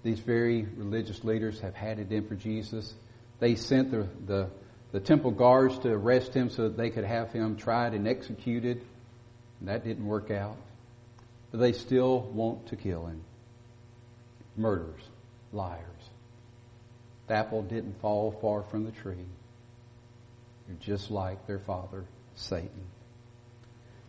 These 0.07 0.21
very 0.21 0.63
religious 0.77 1.25
leaders 1.25 1.59
have 1.63 1.75
had 1.75 1.99
it 1.99 2.13
in 2.13 2.29
for 2.29 2.37
Jesus. 2.37 2.95
They 3.41 3.57
sent 3.57 3.91
the, 3.91 4.07
the, 4.25 4.49
the 4.93 5.01
temple 5.01 5.33
guards 5.33 5.81
to 5.81 5.91
arrest 5.91 6.33
him 6.33 6.49
so 6.49 6.69
that 6.69 6.77
they 6.77 6.91
could 6.91 7.03
have 7.03 7.33
him 7.33 7.57
tried 7.57 7.93
and 7.93 8.07
executed. 8.07 8.83
And 9.59 9.69
that 9.69 9.83
didn't 9.83 10.07
work 10.07 10.31
out. 10.31 10.59
But 11.51 11.59
they 11.59 11.73
still 11.73 12.21
want 12.21 12.69
to 12.69 12.77
kill 12.77 13.07
him. 13.07 13.21
Murderers, 14.57 15.03
liars. 15.53 15.83
The 17.27 17.35
apple 17.35 17.65
didn't 17.65 18.01
fall 18.01 18.31
far 18.41 18.63
from 18.63 18.85
the 18.85 18.93
tree. 18.93 19.27
You're 20.69 20.79
just 20.79 21.11
like 21.11 21.49
their 21.49 21.59
father, 21.59 22.05
Satan. 22.37 22.87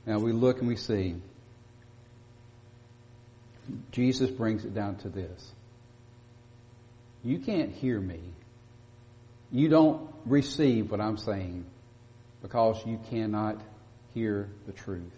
Now 0.06 0.20
we 0.20 0.32
look 0.32 0.60
and 0.60 0.68
we 0.68 0.76
see 0.76 1.16
Jesus 3.92 4.30
brings 4.30 4.64
it 4.64 4.76
down 4.76 4.98
to 4.98 5.10
this. 5.10 5.54
You 7.28 7.40
can't 7.40 7.74
hear 7.74 8.00
me. 8.00 8.22
You 9.52 9.68
don't 9.68 10.10
receive 10.26 10.90
what 10.90 11.02
I'm 11.02 11.18
saying 11.18 11.66
because 12.42 12.82
you 12.86 13.02
cannot 13.10 13.60
hear 14.14 14.48
the 14.66 14.72
truth. 14.72 15.12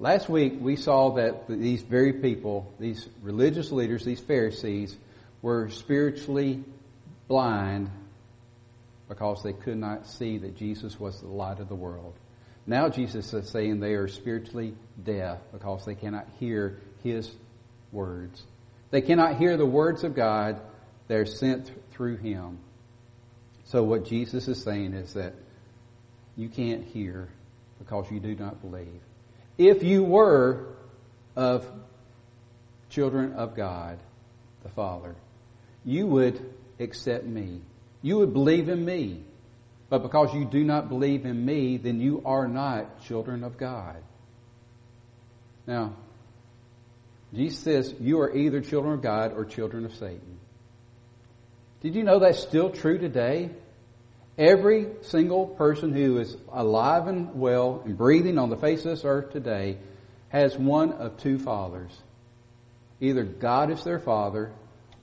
Last 0.00 0.28
week 0.28 0.54
we 0.58 0.74
saw 0.74 1.10
that 1.10 1.46
these 1.46 1.82
very 1.82 2.14
people, 2.14 2.74
these 2.80 3.08
religious 3.22 3.70
leaders, 3.70 4.04
these 4.04 4.18
Pharisees, 4.18 4.96
were 5.40 5.70
spiritually 5.70 6.64
blind 7.28 7.88
because 9.08 9.40
they 9.44 9.52
could 9.52 9.78
not 9.78 10.08
see 10.08 10.38
that 10.38 10.56
Jesus 10.56 10.98
was 10.98 11.20
the 11.20 11.28
light 11.28 11.60
of 11.60 11.68
the 11.68 11.76
world. 11.76 12.14
Now 12.66 12.88
Jesus 12.88 13.32
is 13.32 13.48
saying 13.50 13.78
they 13.78 13.94
are 13.94 14.08
spiritually 14.08 14.74
deaf 15.00 15.38
because 15.52 15.84
they 15.84 15.94
cannot 15.94 16.26
hear 16.40 16.80
His 17.04 17.30
words. 17.92 18.42
They 18.90 19.00
cannot 19.00 19.36
hear 19.36 19.56
the 19.56 19.64
words 19.64 20.02
of 20.02 20.16
God. 20.16 20.60
They're 21.12 21.26
sent 21.26 21.70
through 21.90 22.16
Him. 22.16 22.58
So 23.66 23.82
what 23.82 24.06
Jesus 24.06 24.48
is 24.48 24.62
saying 24.62 24.94
is 24.94 25.12
that 25.12 25.34
you 26.38 26.48
can't 26.48 26.86
hear 26.86 27.28
because 27.78 28.10
you 28.10 28.18
do 28.18 28.34
not 28.34 28.62
believe. 28.62 29.02
If 29.58 29.82
you 29.82 30.04
were 30.04 30.68
of 31.36 31.70
children 32.88 33.34
of 33.34 33.54
God, 33.54 33.98
the 34.62 34.70
Father, 34.70 35.14
you 35.84 36.06
would 36.06 36.54
accept 36.80 37.26
me. 37.26 37.60
You 38.00 38.16
would 38.16 38.32
believe 38.32 38.70
in 38.70 38.82
me. 38.82 39.22
But 39.90 39.98
because 39.98 40.32
you 40.32 40.46
do 40.46 40.64
not 40.64 40.88
believe 40.88 41.26
in 41.26 41.44
me, 41.44 41.76
then 41.76 42.00
you 42.00 42.22
are 42.24 42.48
not 42.48 43.02
children 43.02 43.44
of 43.44 43.58
God. 43.58 44.02
Now, 45.66 45.92
Jesus 47.34 47.58
says 47.58 47.94
you 48.00 48.18
are 48.22 48.34
either 48.34 48.62
children 48.62 48.94
of 48.94 49.02
God 49.02 49.34
or 49.34 49.44
children 49.44 49.84
of 49.84 49.92
Satan. 49.92 50.38
Did 51.82 51.96
you 51.96 52.04
know 52.04 52.20
that's 52.20 52.38
still 52.38 52.70
true 52.70 52.96
today? 52.96 53.50
Every 54.38 54.86
single 55.02 55.46
person 55.46 55.92
who 55.92 56.18
is 56.18 56.36
alive 56.50 57.08
and 57.08 57.34
well 57.34 57.82
and 57.84 57.98
breathing 57.98 58.38
on 58.38 58.50
the 58.50 58.56
face 58.56 58.84
of 58.84 58.92
this 58.92 59.04
earth 59.04 59.32
today 59.32 59.78
has 60.28 60.56
one 60.56 60.92
of 60.92 61.18
two 61.18 61.38
fathers. 61.38 61.90
Either 63.00 63.24
God 63.24 63.70
is 63.70 63.82
their 63.82 63.98
father 63.98 64.52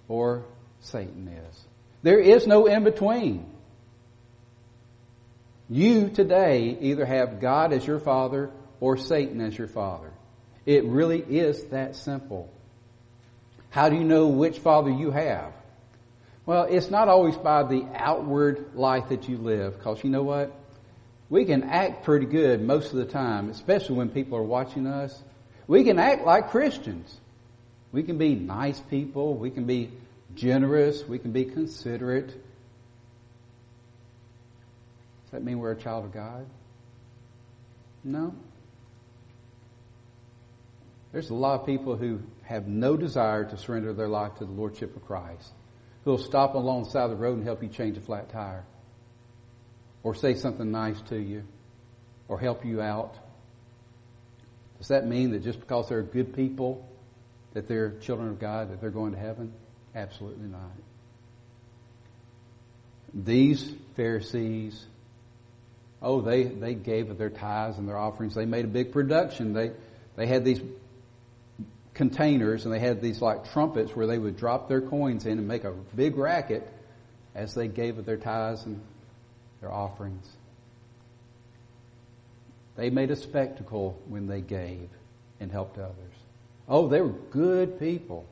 or 0.07 0.45
Satan 0.79 1.27
is. 1.27 1.65
There 2.01 2.19
is 2.19 2.47
no 2.47 2.65
in 2.65 2.85
between. 2.85 3.45
You 5.69 6.09
today 6.09 6.77
either 6.79 7.05
have 7.05 7.41
God 7.41 7.73
as 7.73 7.85
your 7.85 7.99
father 7.99 8.51
or 8.79 8.95
Satan 8.95 9.41
as 9.41 9.55
your 9.55 9.67
father. 9.67 10.11
It 10.65 10.85
really 10.85 11.19
is 11.19 11.61
that 11.65 11.97
simple. 11.97 12.49
How 13.69 13.89
do 13.89 13.97
you 13.97 14.05
know 14.05 14.27
which 14.27 14.59
father 14.59 14.89
you 14.89 15.11
have? 15.11 15.53
Well, 16.49 16.63
it's 16.63 16.89
not 16.89 17.07
always 17.09 17.38
by 17.38 17.62
the 17.62 17.85
outward 17.93 18.71
life 18.73 19.09
that 19.09 19.29
you 19.29 19.38
live, 19.38 19.77
because 19.77 20.03
you 20.03 20.09
know 20.09 20.23
what? 20.23 20.51
We 21.29 21.45
can 21.45 21.62
act 21.62 22.03
pretty 22.03 22.25
good 22.25 22.59
most 22.59 22.91
of 22.91 22.97
the 22.97 23.05
time, 23.05 23.51
especially 23.51 23.97
when 23.97 24.09
people 24.09 24.35
are 24.35 24.43
watching 24.43 24.88
us. 24.88 25.15
We 25.67 25.83
can 25.83 25.99
act 25.99 26.25
like 26.25 26.49
Christians. 26.49 27.15
We 27.91 28.01
can 28.01 28.17
be 28.17 28.33
nice 28.33 28.79
people. 28.79 29.35
We 29.35 29.51
can 29.51 29.65
be 29.65 29.91
generous. 30.33 31.07
We 31.07 31.19
can 31.19 31.33
be 31.33 31.45
considerate. 31.45 32.29
Does 32.29 32.41
that 35.29 35.43
mean 35.43 35.59
we're 35.59 35.73
a 35.73 35.79
child 35.79 36.05
of 36.05 36.12
God? 36.12 36.47
No. 38.03 38.33
There's 41.12 41.29
a 41.29 41.35
lot 41.35 41.59
of 41.59 41.67
people 41.67 41.95
who 41.95 42.21
have 42.41 42.67
no 42.67 42.97
desire 42.97 43.45
to 43.45 43.55
surrender 43.55 43.93
their 43.93 44.07
life 44.07 44.39
to 44.39 44.45
the 44.45 44.51
Lordship 44.51 44.95
of 44.95 45.05
Christ, 45.05 45.51
who 46.03 46.12
will 46.12 46.17
stop 46.17 46.55
along 46.55 46.83
the 46.83 46.89
side 46.91 47.03
of 47.03 47.09
the 47.12 47.15
road 47.15 47.38
and 47.38 47.43
help 47.43 47.62
you 47.62 47.69
change 47.69 47.97
a 47.97 48.01
flat 48.01 48.29
tire, 48.29 48.63
or 50.03 50.15
say 50.15 50.33
something 50.33 50.71
nice 50.71 50.99
to 51.09 51.17
you, 51.17 51.43
or 52.27 52.39
help 52.39 52.65
you 52.65 52.81
out. 52.81 53.15
Does 54.77 54.88
that 54.88 55.05
mean 55.05 55.31
that 55.31 55.43
just 55.43 55.59
because 55.59 55.89
they're 55.89 56.01
good 56.01 56.33
people, 56.35 56.88
that 57.53 57.67
they're 57.67 57.99
children 57.99 58.29
of 58.29 58.39
God, 58.39 58.71
that 58.71 58.79
they're 58.79 58.89
going 58.89 59.12
to 59.12 59.19
heaven? 59.19 59.51
Absolutely 59.93 60.47
not. 60.47 60.71
These 63.13 63.73
Pharisees, 63.95 64.85
oh, 66.01 66.21
they, 66.21 66.43
they 66.43 66.75
gave 66.75 67.09
of 67.09 67.17
their 67.17 67.29
tithes 67.29 67.77
and 67.77 67.88
their 67.88 67.97
offerings. 67.97 68.35
They 68.35 68.45
made 68.45 68.65
a 68.65 68.69
big 68.69 68.91
production. 68.93 69.53
They, 69.53 69.71
they 70.15 70.27
had 70.27 70.45
these 70.45 70.62
containers 71.99 72.63
and 72.63 72.73
they 72.73 72.79
had 72.79 73.01
these 73.01 73.21
like 73.21 73.51
trumpets 73.51 73.93
where 73.93 74.07
they 74.07 74.17
would 74.17 74.38
drop 74.38 74.69
their 74.69 74.79
coins 74.79 75.25
in 75.25 75.38
and 75.38 75.45
make 75.45 75.65
a 75.65 75.71
big 75.97 76.15
racket 76.15 76.65
as 77.35 77.53
they 77.53 77.67
gave 77.67 77.97
of 77.97 78.05
their 78.05 78.15
tithes 78.15 78.65
and 78.65 78.79
their 79.59 79.69
offerings. 79.69 80.25
They 82.77 82.89
made 82.89 83.12
a 83.12 83.17
spectacle 83.17 84.01
when 84.07 84.27
they 84.27 84.39
gave 84.39 84.88
and 85.41 85.51
helped 85.51 85.77
others. 85.77 86.15
Oh, 86.69 86.88
they 86.88 87.01
were 87.01 87.09
good 87.09 87.81
people. 87.81 88.25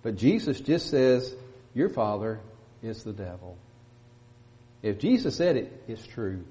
But 0.00 0.16
Jesus 0.16 0.58
just 0.58 0.88
says, 0.88 1.34
Your 1.74 1.90
father 1.90 2.40
is 2.82 3.04
the 3.04 3.12
devil. 3.12 3.58
If 4.80 5.00
Jesus 5.00 5.36
said 5.36 5.58
it, 5.58 5.84
it's 5.86 6.06
true. 6.06 6.42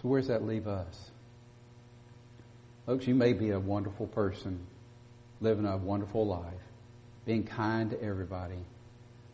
So 0.00 0.08
where 0.08 0.20
does 0.20 0.28
that 0.28 0.46
leave 0.46 0.68
us? 0.68 1.10
Folks, 2.88 3.06
you 3.06 3.14
may 3.14 3.34
be 3.34 3.50
a 3.50 3.60
wonderful 3.60 4.06
person, 4.06 4.66
living 5.42 5.66
a 5.66 5.76
wonderful 5.76 6.26
life, 6.26 6.62
being 7.26 7.44
kind 7.44 7.90
to 7.90 8.02
everybody. 8.02 8.64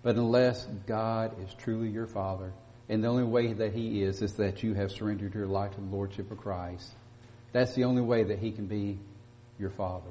But 0.03 0.17
unless 0.17 0.67
God 0.89 1.41
is 1.41 1.55
truly 1.55 1.89
your 1.89 2.09
Father, 2.09 2.53
and 2.89 3.05
the 3.05 3.07
only 3.07 3.23
way 3.23 3.53
that 3.53 3.73
He 3.73 4.03
is, 4.03 4.23
is 4.23 4.33
that 4.39 4.65
you 4.65 4.75
have 4.75 4.91
surrendered 4.91 5.37
your 5.37 5.47
life 5.47 5.71
to 5.77 5.81
the 5.81 5.87
Lordship 5.87 6.33
of 6.33 6.39
Christ. 6.39 6.91
That's 7.53 7.77
the 7.77 7.85
only 7.85 8.03
way 8.03 8.25
that 8.25 8.41
He 8.41 8.51
can 8.51 8.67
be 8.67 8.99
your 9.57 9.71
Father. 9.71 10.11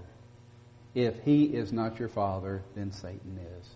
If 0.96 1.20
He 1.26 1.44
is 1.44 1.74
not 1.74 2.00
your 2.00 2.08
Father, 2.08 2.64
then 2.76 2.94
Satan 2.94 3.42
is. 3.60 3.70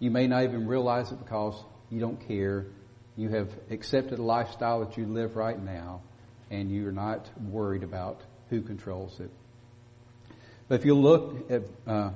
You 0.00 0.10
may 0.10 0.26
not 0.26 0.42
even 0.42 0.66
realize 0.66 1.12
it 1.12 1.20
because 1.20 1.54
you 1.90 2.00
don't 2.00 2.26
care. 2.26 2.66
You 3.14 3.28
have 3.28 3.52
accepted 3.70 4.18
a 4.18 4.22
lifestyle 4.22 4.84
that 4.84 4.98
you 4.98 5.06
live 5.06 5.36
right 5.36 5.62
now, 5.62 6.00
and 6.50 6.72
you're 6.72 6.90
not 6.90 7.30
worried 7.40 7.84
about 7.84 8.20
who 8.50 8.62
controls 8.62 9.18
it. 9.20 9.30
But 10.68 10.80
if 10.80 10.86
you 10.86 10.94
look 10.94 11.50
at 11.50 11.62
uh, 11.86 12.10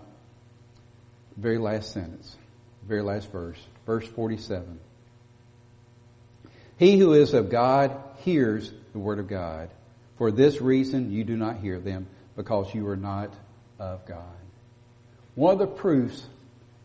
very 1.36 1.58
last 1.58 1.92
sentence, 1.92 2.36
very 2.86 3.02
last 3.02 3.30
verse, 3.30 3.58
verse 3.86 4.06
47. 4.06 4.80
He 6.76 6.98
who 6.98 7.12
is 7.12 7.34
of 7.34 7.50
God 7.50 7.96
hears 8.18 8.72
the 8.92 8.98
word 8.98 9.18
of 9.18 9.28
God. 9.28 9.70
For 10.16 10.30
this 10.30 10.60
reason 10.60 11.12
you 11.12 11.24
do 11.24 11.36
not 11.36 11.58
hear 11.58 11.78
them, 11.78 12.06
because 12.36 12.74
you 12.74 12.88
are 12.88 12.96
not 12.96 13.32
of 13.78 14.06
God. 14.06 14.24
One 15.34 15.52
of 15.54 15.58
the 15.58 15.66
proofs 15.66 16.26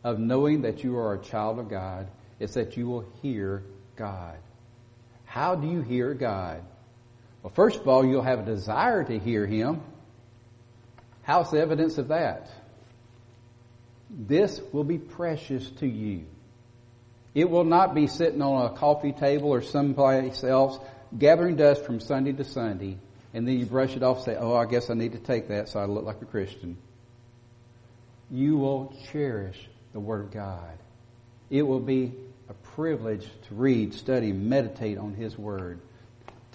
of 0.03 0.19
knowing 0.19 0.62
that 0.62 0.84
you 0.84 0.97
are 0.97 1.13
a 1.13 1.23
child 1.23 1.60
of 1.60 1.69
God 1.69 2.08
is 2.39 2.53
that 2.53 2.77
you 2.77 2.88
will 2.88 3.05
hear 3.21 3.63
God. 3.95 4.38
How 5.25 5.55
do 5.55 5.67
you 5.67 5.81
hear 5.81 6.13
God? 6.13 6.62
Well, 7.45 7.53
first 7.53 7.81
of 7.81 7.88
all, 7.88 8.03
you'll 8.03 8.23
have 8.23 8.39
a 8.39 8.43
desire 8.45 9.03
to 9.03 9.19
hear 9.19 9.45
Him. 9.45 9.81
How's 11.21 11.51
the 11.51 11.60
evidence 11.60 11.99
of 11.99 12.08
that? 12.08 12.49
This 14.10 14.60
will 14.73 14.84
be 14.84 14.97
precious 14.97 15.69
to 15.73 15.86
you. 15.86 16.25
It 17.36 17.47
will 17.47 17.63
not 17.63 17.93
be 17.93 18.08
sitting 18.08 18.41
on 18.41 18.65
a 18.65 18.75
coffee 18.75 19.12
table 19.12 19.49
or 19.49 19.62
someplace 19.62 20.43
else, 20.43 20.79
gathering 21.15 21.55
dust 21.55 21.86
from 21.86 21.99
Sunday 21.99 22.31
to 22.31 22.43
Sunday, 22.43 22.97
and 23.31 23.47
then 23.47 23.60
you 23.60 23.67
brush 23.67 23.95
it 23.95 24.01
off 24.01 24.17
and 24.17 24.25
say, 24.25 24.36
oh, 24.39 24.55
I 24.55 24.65
guess 24.65 24.89
I 24.89 24.95
need 24.95 25.12
to 25.12 25.19
take 25.19 25.49
that 25.49 25.69
so 25.69 25.79
I 25.79 25.86
look 25.86 26.03
like 26.03 26.23
a 26.23 26.25
Christian. 26.25 26.77
You 28.31 28.58
will 28.58 28.91
cherish 29.12 29.69
the 29.93 29.99
Word 29.99 30.21
of 30.21 30.31
God. 30.31 30.79
It 31.51 31.62
will 31.62 31.79
be 31.79 32.12
a 32.49 32.55
privilege 32.55 33.27
to 33.49 33.53
read, 33.53 33.93
study, 33.93 34.34
meditate 34.34 34.97
on 34.97 35.13
His 35.13 35.38
Word 35.38 35.79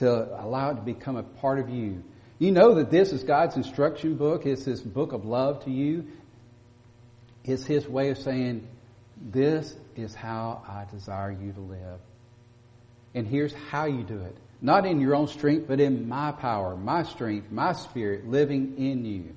to 0.01 0.43
allow 0.43 0.71
it 0.71 0.75
to 0.77 0.81
become 0.81 1.17
a 1.17 1.23
part 1.23 1.59
of 1.59 1.69
you. 1.69 2.03
You 2.39 2.53
know 2.53 2.75
that 2.77 2.91
this 2.91 3.13
is 3.13 3.23
God's 3.23 3.57
instruction 3.57 4.17
book. 4.17 4.47
It's 4.47 4.65
His 4.65 4.81
book 4.81 5.13
of 5.13 5.27
love 5.27 5.65
to 5.65 5.71
you. 5.71 6.07
It's 7.45 7.65
His 7.65 7.87
way 7.87 8.11
of 8.11 8.19
saying, 8.19 8.67
this 9.21 9.75
is 9.97 10.15
how 10.15 10.63
I 10.67 10.87
desire 10.91 11.31
you 11.31 11.53
to 11.53 11.61
live. 11.61 12.01
And 13.15 13.27
here's 13.27 13.53
how 13.53 13.85
you 13.85 14.03
do 14.03 14.21
it. 14.21 14.37
Not 14.63 14.87
in 14.87 15.01
your 15.01 15.15
own 15.15 15.29
strength, 15.29 15.69
but 15.69 15.81
in 15.81 16.09
my 16.09 16.33
power, 16.33 16.77
my 16.77 17.03
strength, 17.03 17.51
my 17.51 17.75
spirit 17.75 18.27
living 18.27 18.79
in 18.79 19.05
you. 19.05 19.35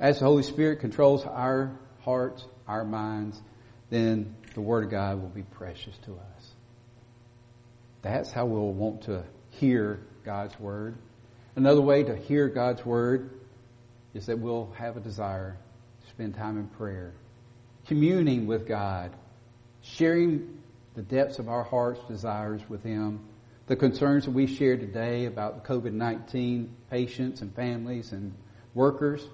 As 0.00 0.20
the 0.20 0.24
Holy 0.24 0.44
Spirit 0.44 0.80
controls 0.80 1.24
our 1.26 1.78
hearts, 2.00 2.42
our 2.66 2.84
minds, 2.84 3.38
then 3.90 4.34
the 4.54 4.60
Word 4.62 4.84
of 4.84 4.90
God 4.90 5.20
will 5.20 5.28
be 5.28 5.42
precious 5.42 5.96
to 6.06 6.12
us. 6.12 6.50
That's 8.00 8.30
how 8.30 8.46
we'll 8.46 8.72
want 8.72 9.02
to 9.02 9.24
hear 9.58 10.00
God's 10.24 10.58
Word. 10.58 10.96
Another 11.56 11.80
way 11.80 12.02
to 12.04 12.16
hear 12.16 12.48
God's 12.48 12.84
Word 12.84 13.30
is 14.14 14.26
that 14.26 14.38
we'll 14.38 14.70
have 14.76 14.96
a 14.96 15.00
desire 15.00 15.56
to 16.02 16.10
spend 16.10 16.34
time 16.34 16.58
in 16.58 16.66
prayer, 16.68 17.12
communing 17.86 18.46
with 18.46 18.66
God, 18.66 19.12
sharing 19.82 20.60
the 20.94 21.02
depths 21.02 21.38
of 21.38 21.48
our 21.48 21.62
heart's 21.62 22.00
desires 22.08 22.62
with 22.68 22.82
Him, 22.82 23.20
the 23.66 23.76
concerns 23.76 24.24
that 24.24 24.30
we 24.30 24.46
shared 24.46 24.80
today 24.80 25.26
about 25.26 25.62
the 25.62 25.68
COVID-19 25.68 26.68
patients 26.90 27.42
and 27.42 27.54
families 27.54 28.12
and 28.12 28.32
workers, 28.74 29.26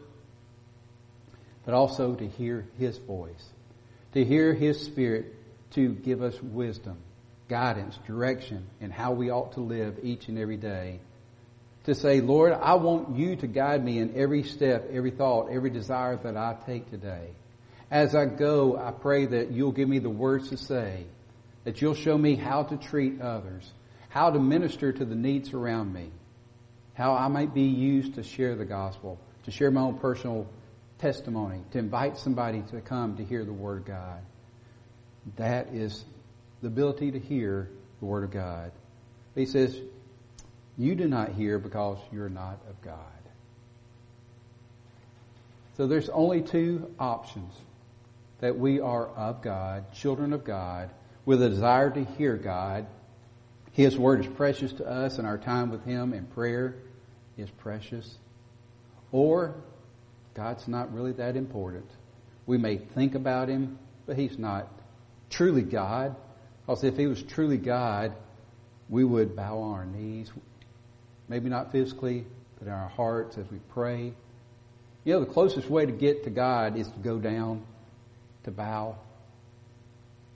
but 1.64 1.74
also 1.74 2.14
to 2.14 2.26
hear 2.26 2.66
His 2.78 2.98
voice, 2.98 3.52
to 4.12 4.24
hear 4.24 4.54
His 4.54 4.80
Spirit 4.80 5.34
to 5.72 5.90
give 5.90 6.22
us 6.22 6.40
wisdom 6.42 6.98
guidance, 7.48 7.98
direction, 8.06 8.66
and 8.80 8.92
how 8.92 9.12
we 9.12 9.30
ought 9.30 9.52
to 9.52 9.60
live 9.60 9.98
each 10.02 10.28
and 10.28 10.38
every 10.38 10.56
day. 10.56 11.00
To 11.84 11.94
say, 11.94 12.20
Lord, 12.20 12.52
I 12.52 12.74
want 12.74 13.16
you 13.16 13.36
to 13.36 13.46
guide 13.46 13.84
me 13.84 13.98
in 13.98 14.16
every 14.16 14.42
step, 14.42 14.88
every 14.90 15.10
thought, 15.10 15.50
every 15.50 15.70
desire 15.70 16.16
that 16.16 16.36
I 16.36 16.56
take 16.64 16.90
today. 16.90 17.28
As 17.90 18.14
I 18.14 18.24
go, 18.24 18.78
I 18.78 18.90
pray 18.90 19.26
that 19.26 19.50
you'll 19.50 19.72
give 19.72 19.88
me 19.88 19.98
the 19.98 20.10
words 20.10 20.48
to 20.48 20.56
say, 20.56 21.04
that 21.64 21.82
you'll 21.82 21.94
show 21.94 22.16
me 22.16 22.36
how 22.36 22.62
to 22.62 22.76
treat 22.78 23.20
others, 23.20 23.70
how 24.08 24.30
to 24.30 24.38
minister 24.38 24.92
to 24.92 25.04
the 25.04 25.14
needs 25.14 25.52
around 25.52 25.92
me, 25.92 26.10
how 26.94 27.14
I 27.14 27.28
might 27.28 27.52
be 27.52 27.62
used 27.64 28.14
to 28.14 28.22
share 28.22 28.54
the 28.54 28.64
gospel, 28.64 29.18
to 29.44 29.50
share 29.50 29.70
my 29.70 29.82
own 29.82 29.98
personal 29.98 30.46
testimony, 30.98 31.60
to 31.72 31.78
invite 31.78 32.16
somebody 32.16 32.62
to 32.70 32.80
come 32.80 33.16
to 33.18 33.24
hear 33.24 33.44
the 33.44 33.52
Word 33.52 33.82
of 33.82 33.86
God. 33.86 34.20
That 35.36 35.74
is 35.74 36.04
the 36.64 36.68
ability 36.68 37.10
to 37.10 37.18
hear 37.18 37.68
the 38.00 38.06
Word 38.06 38.24
of 38.24 38.30
God. 38.30 38.72
He 39.34 39.44
says, 39.44 39.78
You 40.78 40.94
do 40.94 41.06
not 41.06 41.32
hear 41.32 41.58
because 41.58 41.98
you're 42.10 42.30
not 42.30 42.58
of 42.70 42.80
God. 42.80 42.98
So 45.76 45.86
there's 45.86 46.08
only 46.08 46.40
two 46.40 46.90
options 46.98 47.52
that 48.40 48.58
we 48.58 48.80
are 48.80 49.08
of 49.08 49.42
God, 49.42 49.92
children 49.92 50.32
of 50.32 50.44
God, 50.44 50.88
with 51.26 51.42
a 51.42 51.50
desire 51.50 51.90
to 51.90 52.02
hear 52.02 52.38
God. 52.38 52.86
His 53.72 53.98
Word 53.98 54.20
is 54.20 54.26
precious 54.26 54.72
to 54.74 54.86
us, 54.88 55.18
and 55.18 55.26
our 55.26 55.36
time 55.36 55.70
with 55.70 55.84
Him 55.84 56.14
in 56.14 56.24
prayer 56.24 56.76
is 57.36 57.50
precious. 57.50 58.16
Or 59.12 59.54
God's 60.32 60.66
not 60.66 60.94
really 60.94 61.12
that 61.12 61.36
important. 61.36 61.90
We 62.46 62.56
may 62.56 62.78
think 62.78 63.14
about 63.14 63.50
Him, 63.50 63.78
but 64.06 64.16
He's 64.16 64.38
not 64.38 64.66
truly 65.28 65.60
God. 65.62 66.16
Because 66.66 66.84
if 66.84 66.96
He 66.96 67.06
was 67.06 67.22
truly 67.22 67.58
God, 67.58 68.14
we 68.88 69.04
would 69.04 69.36
bow 69.36 69.58
on 69.58 69.74
our 69.74 69.86
knees. 69.86 70.30
Maybe 71.28 71.48
not 71.48 71.72
physically, 71.72 72.26
but 72.58 72.68
in 72.68 72.72
our 72.72 72.88
hearts 72.88 73.38
as 73.38 73.50
we 73.50 73.58
pray. 73.70 74.14
You 75.04 75.14
know, 75.14 75.20
the 75.20 75.32
closest 75.32 75.68
way 75.68 75.84
to 75.84 75.92
get 75.92 76.24
to 76.24 76.30
God 76.30 76.78
is 76.78 76.88
to 76.88 76.98
go 76.98 77.18
down, 77.18 77.64
to 78.44 78.50
bow. 78.50 78.96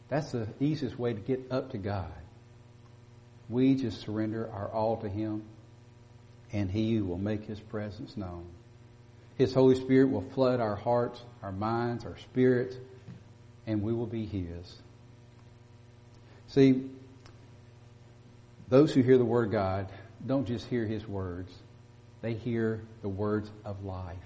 That's 0.08 0.32
the 0.32 0.48
easiest 0.60 0.98
way 0.98 1.12
to 1.14 1.20
get 1.20 1.50
up 1.50 1.72
to 1.72 1.78
God. 1.78 2.12
We 3.48 3.74
just 3.76 4.02
surrender 4.02 4.50
our 4.52 4.68
all 4.68 4.98
to 4.98 5.08
Him, 5.08 5.44
and 6.52 6.70
He 6.70 7.00
will 7.00 7.18
make 7.18 7.44
His 7.44 7.60
presence 7.60 8.16
known. 8.16 8.46
His 9.36 9.54
Holy 9.54 9.76
Spirit 9.76 10.10
will 10.10 10.28
flood 10.34 10.60
our 10.60 10.76
hearts, 10.76 11.22
our 11.42 11.52
minds, 11.52 12.04
our 12.04 12.18
spirits, 12.18 12.76
and 13.66 13.82
we 13.82 13.92
will 13.92 14.06
be 14.06 14.26
His. 14.26 14.78
See, 16.48 16.84
those 18.68 18.92
who 18.92 19.02
hear 19.02 19.18
the 19.18 19.24
Word 19.24 19.46
of 19.46 19.52
God 19.52 19.88
don't 20.26 20.46
just 20.46 20.66
hear 20.66 20.84
His 20.84 21.06
words, 21.06 21.52
they 22.20 22.34
hear 22.34 22.82
the 23.02 23.08
words 23.08 23.50
of 23.64 23.84
life. 23.84 24.16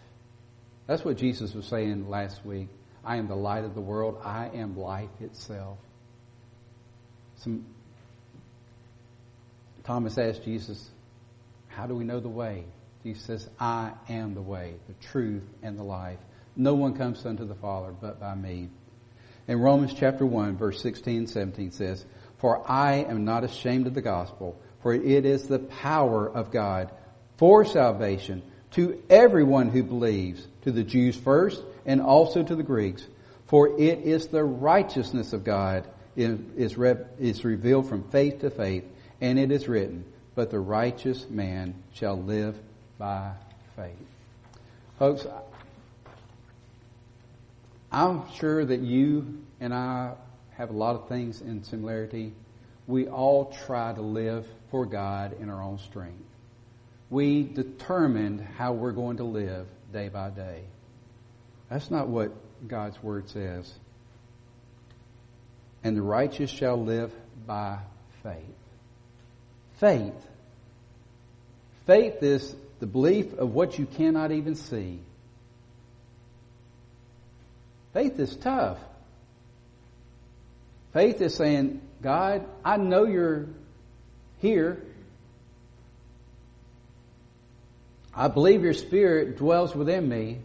That's 0.86 1.04
what 1.04 1.16
Jesus 1.16 1.54
was 1.54 1.66
saying 1.66 2.08
last 2.08 2.44
week. 2.44 2.68
I 3.04 3.16
am 3.16 3.28
the 3.28 3.36
light 3.36 3.64
of 3.64 3.74
the 3.74 3.80
world. 3.80 4.20
I 4.24 4.50
am 4.54 4.76
life 4.76 5.10
itself. 5.20 5.78
Some, 7.36 7.64
Thomas 9.84 10.16
asked 10.18 10.44
Jesus, 10.44 10.90
How 11.68 11.86
do 11.86 11.94
we 11.94 12.04
know 12.04 12.20
the 12.20 12.28
way? 12.28 12.64
Jesus 13.02 13.24
says, 13.24 13.48
I 13.58 13.92
am 14.08 14.34
the 14.34 14.42
way, 14.42 14.74
the 14.86 14.94
truth, 15.06 15.42
and 15.62 15.76
the 15.76 15.82
life. 15.82 16.18
No 16.54 16.74
one 16.74 16.94
comes 16.94 17.24
unto 17.26 17.44
the 17.44 17.54
Father 17.56 17.92
but 17.92 18.20
by 18.20 18.34
me. 18.34 18.68
In 19.48 19.60
Romans 19.60 19.94
chapter 19.94 20.24
1, 20.24 20.56
verse 20.56 20.80
16 20.80 21.18
and 21.18 21.30
17 21.30 21.72
says, 21.72 22.04
For 22.38 22.62
I 22.70 23.04
am 23.04 23.24
not 23.24 23.44
ashamed 23.44 23.86
of 23.86 23.94
the 23.94 24.02
gospel, 24.02 24.60
for 24.82 24.94
it 24.94 25.24
is 25.24 25.48
the 25.48 25.58
power 25.58 26.28
of 26.28 26.50
God 26.50 26.90
for 27.38 27.64
salvation 27.64 28.42
to 28.72 29.02
everyone 29.10 29.68
who 29.68 29.82
believes, 29.82 30.46
to 30.62 30.72
the 30.72 30.84
Jews 30.84 31.16
first, 31.16 31.62
and 31.84 32.00
also 32.00 32.42
to 32.42 32.54
the 32.54 32.62
Greeks. 32.62 33.06
For 33.46 33.68
it 33.68 34.00
is 34.00 34.28
the 34.28 34.44
righteousness 34.44 35.32
of 35.32 35.44
God 35.44 35.86
is, 36.16 36.38
is 37.18 37.44
revealed 37.44 37.88
from 37.88 38.08
faith 38.10 38.40
to 38.40 38.50
faith, 38.50 38.84
and 39.20 39.38
it 39.38 39.50
is 39.50 39.68
written, 39.68 40.04
But 40.34 40.50
the 40.50 40.60
righteous 40.60 41.28
man 41.28 41.74
shall 41.94 42.20
live 42.20 42.56
by 42.98 43.32
faith. 43.76 43.96
Folks, 44.98 45.26
I'm 47.92 48.22
sure 48.32 48.64
that 48.64 48.80
you 48.80 49.42
and 49.60 49.74
I 49.74 50.14
have 50.56 50.70
a 50.70 50.72
lot 50.72 50.96
of 50.96 51.08
things 51.08 51.42
in 51.42 51.62
similarity. 51.62 52.32
We 52.86 53.06
all 53.06 53.54
try 53.66 53.92
to 53.92 54.00
live 54.00 54.46
for 54.70 54.86
God 54.86 55.36
in 55.38 55.50
our 55.50 55.62
own 55.62 55.78
strength. 55.78 56.24
We 57.10 57.42
determined 57.42 58.40
how 58.56 58.72
we're 58.72 58.92
going 58.92 59.18
to 59.18 59.24
live 59.24 59.66
day 59.92 60.08
by 60.08 60.30
day. 60.30 60.62
That's 61.68 61.90
not 61.90 62.08
what 62.08 62.32
God's 62.66 63.00
Word 63.02 63.28
says. 63.28 63.70
And 65.84 65.96
the 65.96 66.02
righteous 66.02 66.50
shall 66.50 66.82
live 66.82 67.12
by 67.46 67.78
faith. 68.22 68.38
Faith. 69.78 70.14
Faith 71.86 72.22
is 72.22 72.54
the 72.80 72.86
belief 72.86 73.34
of 73.34 73.52
what 73.52 73.78
you 73.78 73.84
cannot 73.84 74.32
even 74.32 74.54
see. 74.54 75.00
Faith 77.92 78.18
is 78.18 78.34
tough. 78.36 78.78
Faith 80.92 81.20
is 81.20 81.34
saying, 81.34 81.80
God, 82.02 82.46
I 82.64 82.76
know 82.76 83.04
you're 83.04 83.46
here. 84.38 84.82
I 88.14 88.28
believe 88.28 88.62
your 88.62 88.74
spirit 88.74 89.38
dwells 89.38 89.74
within 89.74 90.06
me, 90.06 90.40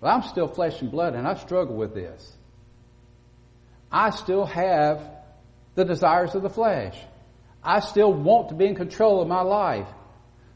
but 0.00 0.08
I'm 0.08 0.22
still 0.22 0.46
flesh 0.46 0.80
and 0.80 0.90
blood 0.90 1.14
and 1.14 1.26
I 1.26 1.34
struggle 1.34 1.76
with 1.76 1.94
this. 1.94 2.36
I 3.90 4.10
still 4.10 4.46
have 4.46 5.00
the 5.74 5.84
desires 5.84 6.34
of 6.34 6.42
the 6.42 6.50
flesh. 6.50 6.96
I 7.62 7.80
still 7.80 8.12
want 8.12 8.50
to 8.50 8.54
be 8.54 8.66
in 8.66 8.74
control 8.74 9.20
of 9.20 9.28
my 9.28 9.42
life. 9.42 9.88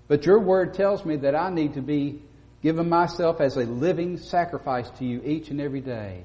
But 0.06 0.24
your 0.26 0.38
word 0.38 0.74
tells 0.74 1.04
me 1.04 1.16
that 1.16 1.34
I 1.34 1.50
need 1.50 1.74
to 1.74 1.82
be 1.82 2.22
giving 2.64 2.88
myself 2.88 3.42
as 3.42 3.58
a 3.58 3.64
living 3.64 4.16
sacrifice 4.16 4.88
to 4.98 5.04
you 5.04 5.20
each 5.22 5.50
and 5.50 5.60
every 5.60 5.82
day. 5.82 6.24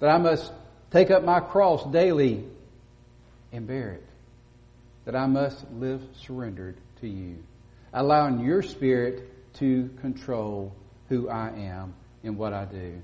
That 0.00 0.10
I 0.10 0.18
must 0.18 0.52
take 0.90 1.10
up 1.10 1.24
my 1.24 1.40
cross 1.40 1.82
daily 1.90 2.44
and 3.52 3.66
bear 3.66 3.92
it. 3.92 4.06
That 5.06 5.16
I 5.16 5.26
must 5.26 5.64
live 5.72 6.02
surrendered 6.20 6.76
to 7.00 7.08
you. 7.08 7.38
Allowing 7.94 8.40
your 8.40 8.62
spirit 8.62 9.54
to 9.54 9.88
control 10.02 10.74
who 11.08 11.30
I 11.30 11.48
am 11.48 11.94
and 12.22 12.36
what 12.36 12.52
I 12.52 12.66
do. 12.66 13.00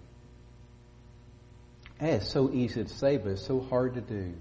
it's 2.00 2.28
so 2.28 2.50
easy 2.52 2.84
to 2.84 2.90
say, 2.90 3.16
but 3.16 3.30
it's 3.30 3.46
so 3.46 3.60
hard 3.60 3.94
to 3.94 4.02
do. 4.02 4.34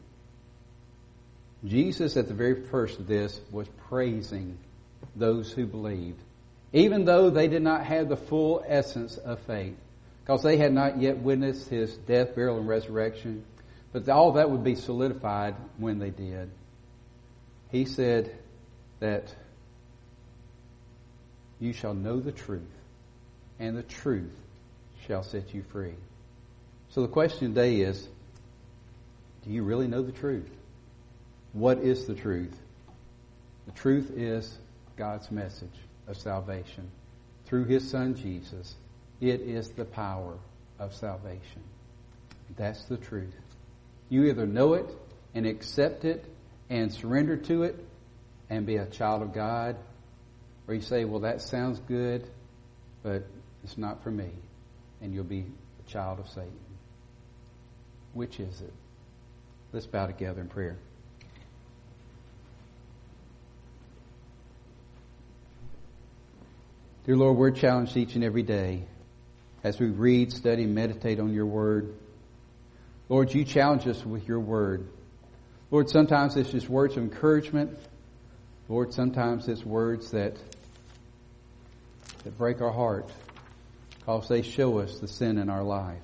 Jesus, 1.64 2.18
at 2.18 2.28
the 2.28 2.34
very 2.34 2.66
first 2.66 3.00
of 3.00 3.08
this, 3.08 3.40
was 3.52 3.70
praising 3.88 4.58
those 5.16 5.50
who 5.54 5.66
believed, 5.66 6.20
even 6.74 7.06
though 7.06 7.30
they 7.30 7.48
did 7.48 7.62
not 7.62 7.86
have 7.86 8.10
the 8.10 8.18
full 8.18 8.64
essence 8.66 9.18
of 9.18 9.40
faith, 9.42 9.76
because 10.24 10.44
they 10.44 10.58
had 10.58 10.74
not 10.74 11.02
yet 11.02 11.18
witnessed 11.18 11.68
his 11.70 11.96
death, 11.98 12.36
burial, 12.36 12.58
and 12.58 12.68
resurrection. 12.68 13.44
But 13.92 14.08
all 14.08 14.34
that 14.34 14.50
would 14.50 14.64
be 14.64 14.76
solidified 14.76 15.56
when 15.78 16.00
they 16.00 16.12
did. 16.12 16.50
He 17.72 17.86
said 17.86 18.34
that 19.00 19.34
you 21.60 21.74
shall 21.74 21.94
know 21.94 22.20
the 22.20 22.32
truth, 22.32 22.62
and 23.60 23.78
the 23.78 23.84
truth 23.84 24.34
shall 25.08 25.24
set 25.24 25.54
you 25.54 25.64
free. 25.64 25.96
So 26.90 27.02
the 27.02 27.08
question 27.08 27.54
today 27.54 27.82
is 27.82 28.08
do 29.44 29.50
you 29.50 29.64
really 29.64 29.88
know 29.88 30.04
the 30.04 30.12
truth? 30.12 30.50
What 31.54 31.80
is 31.80 32.06
the 32.06 32.14
truth? 32.14 32.56
The 33.66 33.72
truth 33.74 34.12
is 34.16 34.58
God's 34.96 35.32
message 35.32 35.70
of 36.08 36.18
salvation 36.18 36.90
through 37.46 37.66
His 37.66 37.90
Son 37.90 38.16
Jesus. 38.16 38.76
It 39.20 39.42
is 39.42 39.70
the 39.70 39.86
power 39.86 40.38
of 40.80 40.94
salvation. 40.94 41.64
That's 42.58 42.84
the 42.86 42.98
truth. 42.98 43.36
You 44.10 44.26
either 44.26 44.46
know 44.46 44.74
it 44.74 44.90
and 45.34 45.46
accept 45.46 46.06
it 46.06 46.26
and 46.70 46.92
surrender 46.92 47.38
to 47.38 47.64
it 47.64 47.76
and 48.50 48.66
be 48.66 48.78
a 48.78 48.86
child 48.86 49.22
of 49.22 49.34
God, 49.34 49.78
or 50.68 50.74
you 50.74 50.82
say, 50.82 51.06
well, 51.06 51.22
that 51.22 51.42
sounds 51.42 51.80
good, 51.88 52.28
but 53.04 53.24
it's 53.64 53.78
not 53.78 54.04
for 54.04 54.12
me, 54.12 54.30
and 55.02 55.14
you'll 55.14 55.24
be 55.24 55.46
a 55.86 55.90
child 55.90 56.20
of 56.20 56.28
Satan. 56.28 56.52
Which 58.14 58.40
is 58.40 58.62
it? 58.62 58.74
Let's 59.72 59.86
bow 59.86 60.08
together 60.08 60.42
in 60.42 60.48
prayer. 60.48 60.78
Dear 67.04 67.18
Lord, 67.18 67.36
we're 67.36 67.50
challenged 67.52 67.98
each 67.98 68.14
and 68.14 68.24
every 68.24 68.44
day 68.44 68.84
as 69.64 69.80
we 69.80 69.88
read, 69.88 70.32
study, 70.32 70.68
meditate 70.68 71.20
on 71.20 71.34
your 71.34 71.48
word. 71.48 71.96
Lord, 73.10 73.34
you 73.34 73.44
challenge 73.44 73.88
us 73.88 74.06
with 74.06 74.28
your 74.28 74.40
word. 74.40 74.88
Lord, 75.72 75.90
sometimes 75.90 76.38
it's 76.38 76.52
just 76.52 76.70
words 76.70 76.98
of 76.98 77.04
encouragement. 77.04 77.76
Lord, 78.70 78.94
sometimes 78.94 79.48
it's 79.48 79.66
words 79.66 80.12
that, 80.12 80.36
that 82.24 82.38
break 82.38 82.62
our 82.62 82.72
heart 82.72 83.10
because 83.98 84.28
they 84.28 84.44
show 84.44 84.78
us 84.78 85.00
the 85.00 85.08
sin 85.08 85.40
in 85.40 85.50
our 85.50 85.64
life. 85.64 86.02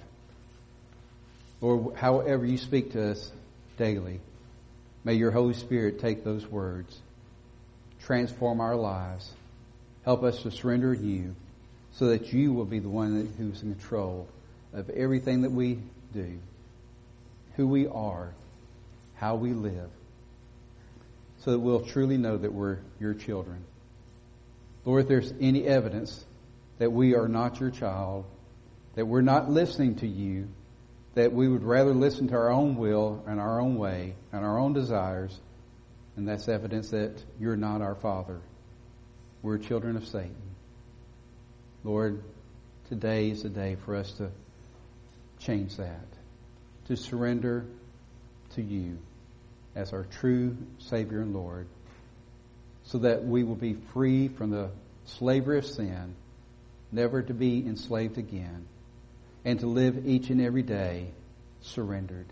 Lord, 1.61 1.95
however 1.95 2.43
you 2.43 2.57
speak 2.57 2.93
to 2.93 3.11
us 3.11 3.31
daily, 3.77 4.19
may 5.03 5.13
your 5.13 5.29
Holy 5.29 5.53
Spirit 5.53 5.99
take 5.99 6.23
those 6.23 6.47
words, 6.47 6.99
transform 7.99 8.61
our 8.61 8.75
lives, 8.75 9.31
Help 10.07 10.23
us 10.23 10.41
to 10.43 10.51
surrender 10.51 10.95
to 10.95 11.01
you 11.01 11.35
so 11.91 12.07
that 12.07 12.31
you 12.31 12.53
will 12.53 12.63
be 12.63 12.79
the 12.79 12.87
one 12.87 13.29
who's 13.37 13.61
in 13.61 13.75
control 13.75 14.25
of 14.71 14.89
everything 14.89 15.41
that 15.41 15.51
we 15.51 15.79
do, 16.13 16.39
who 17.57 17.67
we 17.67 17.87
are, 17.87 18.33
how 19.15 19.35
we 19.35 19.51
live, 19.51 19.89
so 21.39 21.51
that 21.51 21.59
we'll 21.59 21.81
truly 21.81 22.15
know 22.15 22.37
that 22.37 22.53
we're 22.53 22.77
your 23.01 23.15
children. 23.15 23.65
Lord, 24.85 25.01
if 25.01 25.09
there's 25.09 25.33
any 25.41 25.65
evidence 25.65 26.23
that 26.79 26.93
we 26.93 27.13
are 27.13 27.27
not 27.27 27.59
your 27.59 27.71
child, 27.71 28.23
that 28.95 29.05
we're 29.05 29.19
not 29.19 29.51
listening 29.51 29.95
to 29.95 30.07
you, 30.07 30.47
that 31.15 31.33
we 31.33 31.49
would 31.49 31.63
rather 31.63 31.93
listen 31.93 32.29
to 32.29 32.35
our 32.35 32.49
own 32.49 32.77
will 32.77 33.25
and 33.27 33.41
our 33.41 33.59
own 33.59 33.75
way 33.75 34.15
and 34.31 34.45
our 34.45 34.57
own 34.57 34.71
desires, 34.71 35.37
and 36.15 36.25
that's 36.29 36.47
evidence 36.47 36.91
that 36.91 37.11
you're 37.41 37.57
not 37.57 37.81
our 37.81 37.95
Father. 37.95 38.39
We're 39.41 39.57
children 39.57 39.95
of 39.97 40.07
Satan. 40.07 40.35
Lord, 41.83 42.23
today 42.89 43.29
is 43.29 43.43
the 43.43 43.49
day 43.49 43.77
for 43.85 43.95
us 43.95 44.11
to 44.13 44.31
change 45.39 45.77
that, 45.77 46.07
to 46.87 46.97
surrender 46.97 47.65
to 48.55 48.61
you 48.61 48.97
as 49.75 49.93
our 49.93 50.03
true 50.03 50.57
Savior 50.79 51.21
and 51.21 51.33
Lord, 51.33 51.67
so 52.83 52.97
that 52.99 53.23
we 53.23 53.43
will 53.43 53.55
be 53.55 53.73
free 53.93 54.27
from 54.27 54.49
the 54.49 54.71
slavery 55.05 55.59
of 55.59 55.65
sin, 55.65 56.15
never 56.91 57.21
to 57.21 57.33
be 57.33 57.59
enslaved 57.59 58.17
again, 58.17 58.65
and 59.45 59.59
to 59.59 59.67
live 59.67 60.07
each 60.07 60.29
and 60.29 60.41
every 60.41 60.63
day 60.63 61.11
surrendered. 61.61 62.27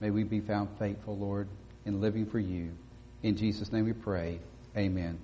May 0.00 0.10
we 0.10 0.24
be 0.24 0.40
found 0.40 0.68
faithful, 0.78 1.16
Lord, 1.16 1.48
in 1.84 2.00
living 2.00 2.26
for 2.26 2.38
you. 2.38 2.72
In 3.22 3.36
Jesus' 3.36 3.72
name 3.72 3.84
we 3.84 3.92
pray. 3.92 4.40
Amen. 4.76 5.18